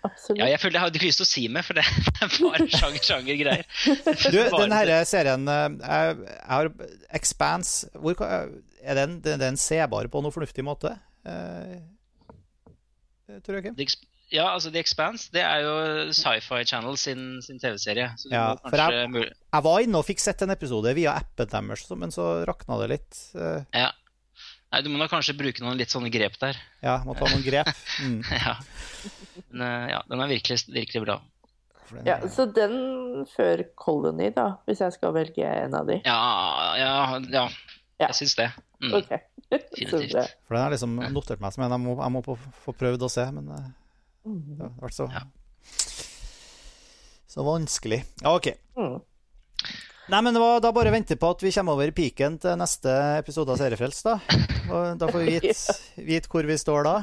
[0.01, 0.41] Absolutt.
[0.41, 1.85] Ja, jeg føler jeg hadde ikke lyst til å si mer, for det
[2.25, 3.67] er bare sjanger-sjanger-greier.
[4.33, 6.71] Du, den herre serien eh, jeg, jeg har
[7.21, 10.95] Expanse hvor, Er den, den, den sebar på noe fornuftig måte?
[11.29, 11.81] Eh,
[13.45, 14.07] tror jeg ikke.
[14.31, 15.73] Ja, altså The Expanse det er jo
[16.15, 18.13] Sci-Fi Channel sin, sin TV-serie.
[18.31, 22.15] Ja, for jeg, jeg, var inne og fikk sett en episode via appen deres, men
[22.15, 23.19] så rakna det litt.
[23.35, 23.65] Eh.
[23.75, 23.91] Ja.
[24.71, 26.59] Nei, Du må da kanskje bruke noen litt sånne grep der.
[26.85, 27.71] Ja, må ta noen grep.
[28.05, 28.21] Mm.
[28.45, 28.55] ja.
[29.51, 31.19] Men uh, ja, den er virkelig, virkelig bra.
[32.07, 35.99] Ja, Så den før Colony, da, hvis jeg skal velge en av de?
[36.07, 36.21] Ja,
[36.79, 36.93] ja,
[37.35, 37.49] ja.
[38.05, 38.47] jeg syns det.
[38.79, 38.95] Mm.
[39.01, 39.11] Ok.
[39.51, 40.37] Definitivt.
[40.47, 42.23] For den har liksom notert meg som en jeg må, jeg må
[42.63, 43.69] få prøvd å se, men uh,
[44.23, 45.27] det har vært så ja.
[47.31, 48.05] Så vanskelig.
[48.23, 48.53] Ja, OK.
[48.79, 48.97] Mm.
[50.09, 53.53] Nei, men var, Da bare venter på at vi kommer over piken til neste episode
[53.53, 54.07] av Seriefrelst.
[54.07, 54.19] Da
[54.71, 55.77] Og da får vi vite,
[56.09, 56.97] vite hvor vi står da.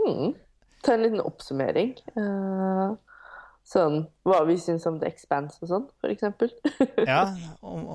[0.00, 0.34] Mm.
[0.84, 1.96] Ta en liten oppsummering.
[2.18, 2.94] Uh,
[3.66, 6.52] sånn hva vi syns om The Expanse og sånn, f.eks.
[7.10, 7.24] ja,
[7.66, 7.88] om,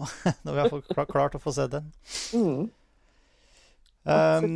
[0.44, 1.92] når vi har klart, klart å få se den.
[2.36, 2.70] Mm.
[4.02, 4.50] Um,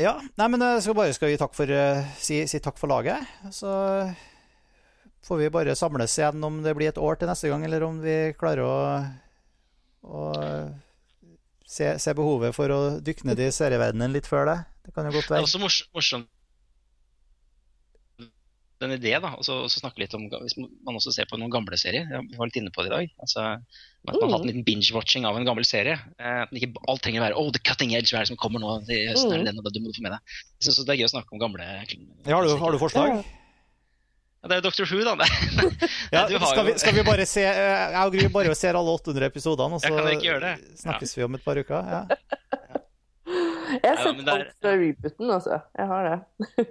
[0.00, 3.22] ja, nei, men så bare skal vi takk for, uh, si, si takk for laget.
[3.54, 3.70] Så
[5.26, 8.00] får vi bare samles igjen om det blir et år til neste gang, eller om
[8.02, 8.78] vi klarer å,
[10.06, 10.24] å
[11.66, 14.58] se, se, behovet for å dykke ned i serieverdenen litt før det.
[14.86, 15.44] Det kan jo godt være.
[15.44, 16.34] Det er også morsomt
[18.78, 21.78] den idé, da, og så, snakke litt om Hvis man også ser på noen gamle
[21.80, 22.06] serier.
[22.28, 23.14] Vi var litt inne på det i dag.
[23.24, 23.46] altså
[24.06, 25.98] Man har hatt en liten binge-watching av en gammel serie.
[26.22, 28.62] Eh, ikke alt trenger å være oh, the cutting edge, hva er det som kommer
[28.62, 29.34] nå i høsten?
[29.34, 29.48] Mm.
[29.50, 30.36] den, og du må få med deg.
[30.60, 33.18] Jeg syns det er gøy å snakke om gamle ja, har, du, har du forslag?
[33.18, 33.37] Ja,
[34.46, 34.86] det er Dr.
[34.86, 35.26] Who, da.
[36.14, 39.26] ja, skal, vi, skal, vi, bare se eh, Jeg og Gry bare ser alle 800
[39.32, 39.88] episodene, og så
[40.84, 41.90] snakkes vi om et par uker?
[41.90, 42.02] Ja.
[43.68, 45.58] Jeg har sett ja, alt fra rebooten, altså.
[45.76, 46.18] Jeg har det.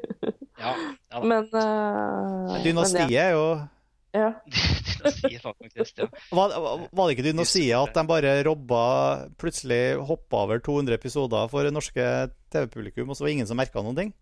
[0.64, 0.72] ja,
[1.14, 3.44] ja Men uh, Dynastiet er jo
[4.16, 4.32] ja.
[6.34, 6.54] Var,
[6.90, 8.80] var, det ikke dynastiet at de bare robba
[9.38, 12.02] Plutselig hoppa over 200 episoder for det norske
[12.50, 14.16] TV-publikum, og så var det ingen som merka noen ting?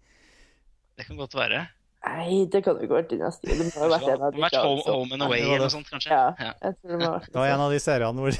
[0.99, 1.63] Det kan godt være.
[2.05, 3.49] Nei, det kan jo ikke ha vært Dynasty.
[3.49, 5.87] Det må ha vært en av de vært home, home, and Away eller noe sånt,
[5.89, 6.13] kanskje?
[6.13, 8.37] Ja, jeg tror det må ha vært det var en av de seriene hvor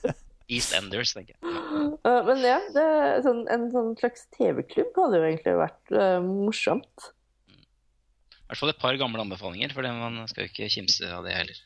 [0.50, 1.58] East Enders, tenker jeg.
[2.06, 2.84] Uh, men ja, det,
[3.26, 7.10] sånn, en sånn slags TV-klubb hadde jo egentlig vært uh, morsomt.
[7.50, 11.36] I hvert fall et par gamle anbefalinger, for man skal jo ikke kimse av det
[11.36, 11.62] heller.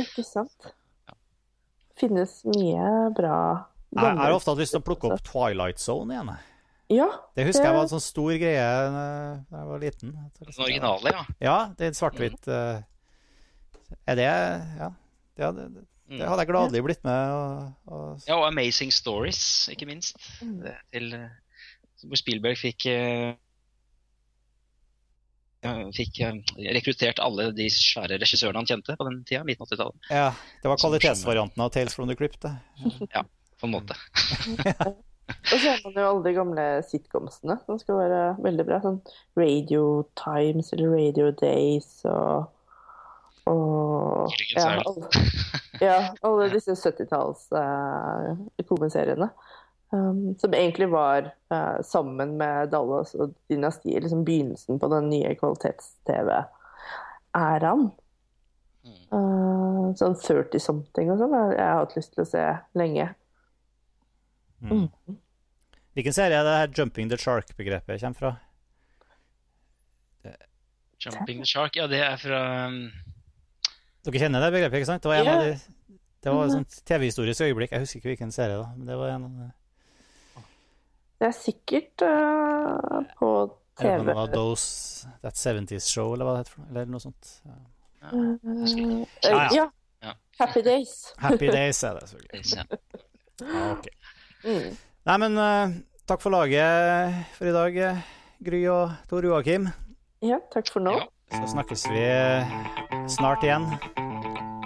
[0.00, 0.72] Ikke sant.
[1.08, 1.16] Ja.
[2.00, 3.36] Finnes mye bra
[3.92, 6.32] Jeg har ofte hatt lyst til å plukke opp Twilight Zone igjen.
[6.92, 7.06] Ja,
[7.36, 7.68] det husker det...
[7.70, 9.04] jeg var en sånn stor greie da
[9.40, 10.12] jeg var liten.
[10.36, 11.22] Den originale, ja?
[11.40, 12.44] Ja, det er svart-hvitt.
[12.48, 12.82] Uh,
[14.04, 14.90] er det Ja.
[15.36, 15.64] det, hadde,
[16.12, 17.32] det hadde jeg gladelig blitt med.
[17.38, 18.26] Og, og...
[18.28, 20.20] Ja, og Amazing Stories, ikke minst.
[20.44, 20.60] Mm.
[20.92, 21.16] Til,
[22.04, 22.88] hvor Spielberg fikk
[25.96, 26.18] fikk
[26.76, 30.10] rekruttert alle de svære regissørene han kjente på den tida, midten 80-tallet.
[30.12, 30.26] Ja,
[30.60, 32.44] det var kvalitetsvarianten av Tales from the Crypt.
[33.14, 33.96] Ja, på en måte.
[35.52, 38.76] Og så har man jo alle de gamle sitcomsene som skal være veldig bra.
[38.84, 39.00] Sånn
[39.38, 39.82] Radio
[40.20, 42.34] Times eller Radio Days og
[43.44, 45.04] Og ja, alle,
[45.82, 48.32] ja, alle disse 70-talls uh,
[48.70, 49.28] komiseriene.
[49.92, 51.22] Um, som egentlig var
[51.52, 57.92] uh, sammen med Dallas og Dynastiet liksom begynnelsen på den nye kvalitets-TV-æraen.
[58.84, 61.36] Eh, sånn 30-something og sånn.
[61.54, 62.44] Jeg har hatt lyst til å se
[62.78, 63.08] lenge.
[64.72, 65.18] Mm.
[65.94, 68.34] Hvilken serie er det her 'jumping the shark'-begrepet kommer fra?
[71.04, 72.78] Jumping the Shark, ja, det er fra um,
[74.04, 75.02] Dere kjenner det begrepet, ikke sant?
[75.04, 75.36] Det var, en yeah.
[75.36, 77.72] av de, det var et sånt TV-historisk øyeblikk.
[77.72, 78.70] Jeg husker ikke hvilken serie, da.
[78.76, 79.50] Men det var en av de
[81.20, 83.30] Det er sikkert uh, på
[83.80, 86.66] Eller Er det det var Those That 70's Show, eller hva det heter.
[86.70, 87.32] Eller noe sånt.
[87.48, 87.58] Ja.
[88.12, 89.68] uh, Ja,
[90.04, 90.14] ja.
[90.38, 91.14] Happy Days.
[91.18, 92.44] Happy Days er det, selvfølgelig.
[92.56, 94.03] ja.
[94.44, 94.76] Mm.
[95.08, 95.74] Nei, men uh,
[96.08, 97.80] takk for laget for i dag,
[98.44, 99.68] Gry og Tor Joakim.
[100.24, 100.96] Ja, takk for nå.
[101.00, 101.08] Ja.
[101.34, 102.54] Så snakkes vi eh,
[103.08, 103.66] snart igjen.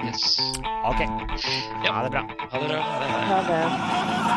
[0.05, 0.39] Yes.
[0.85, 1.01] OK.
[1.85, 1.93] Ja.
[1.93, 2.23] Ha det bra.
[2.51, 2.81] Ha det bra.
[2.81, 3.13] Ha det.
[3.31, 4.28] Ha det.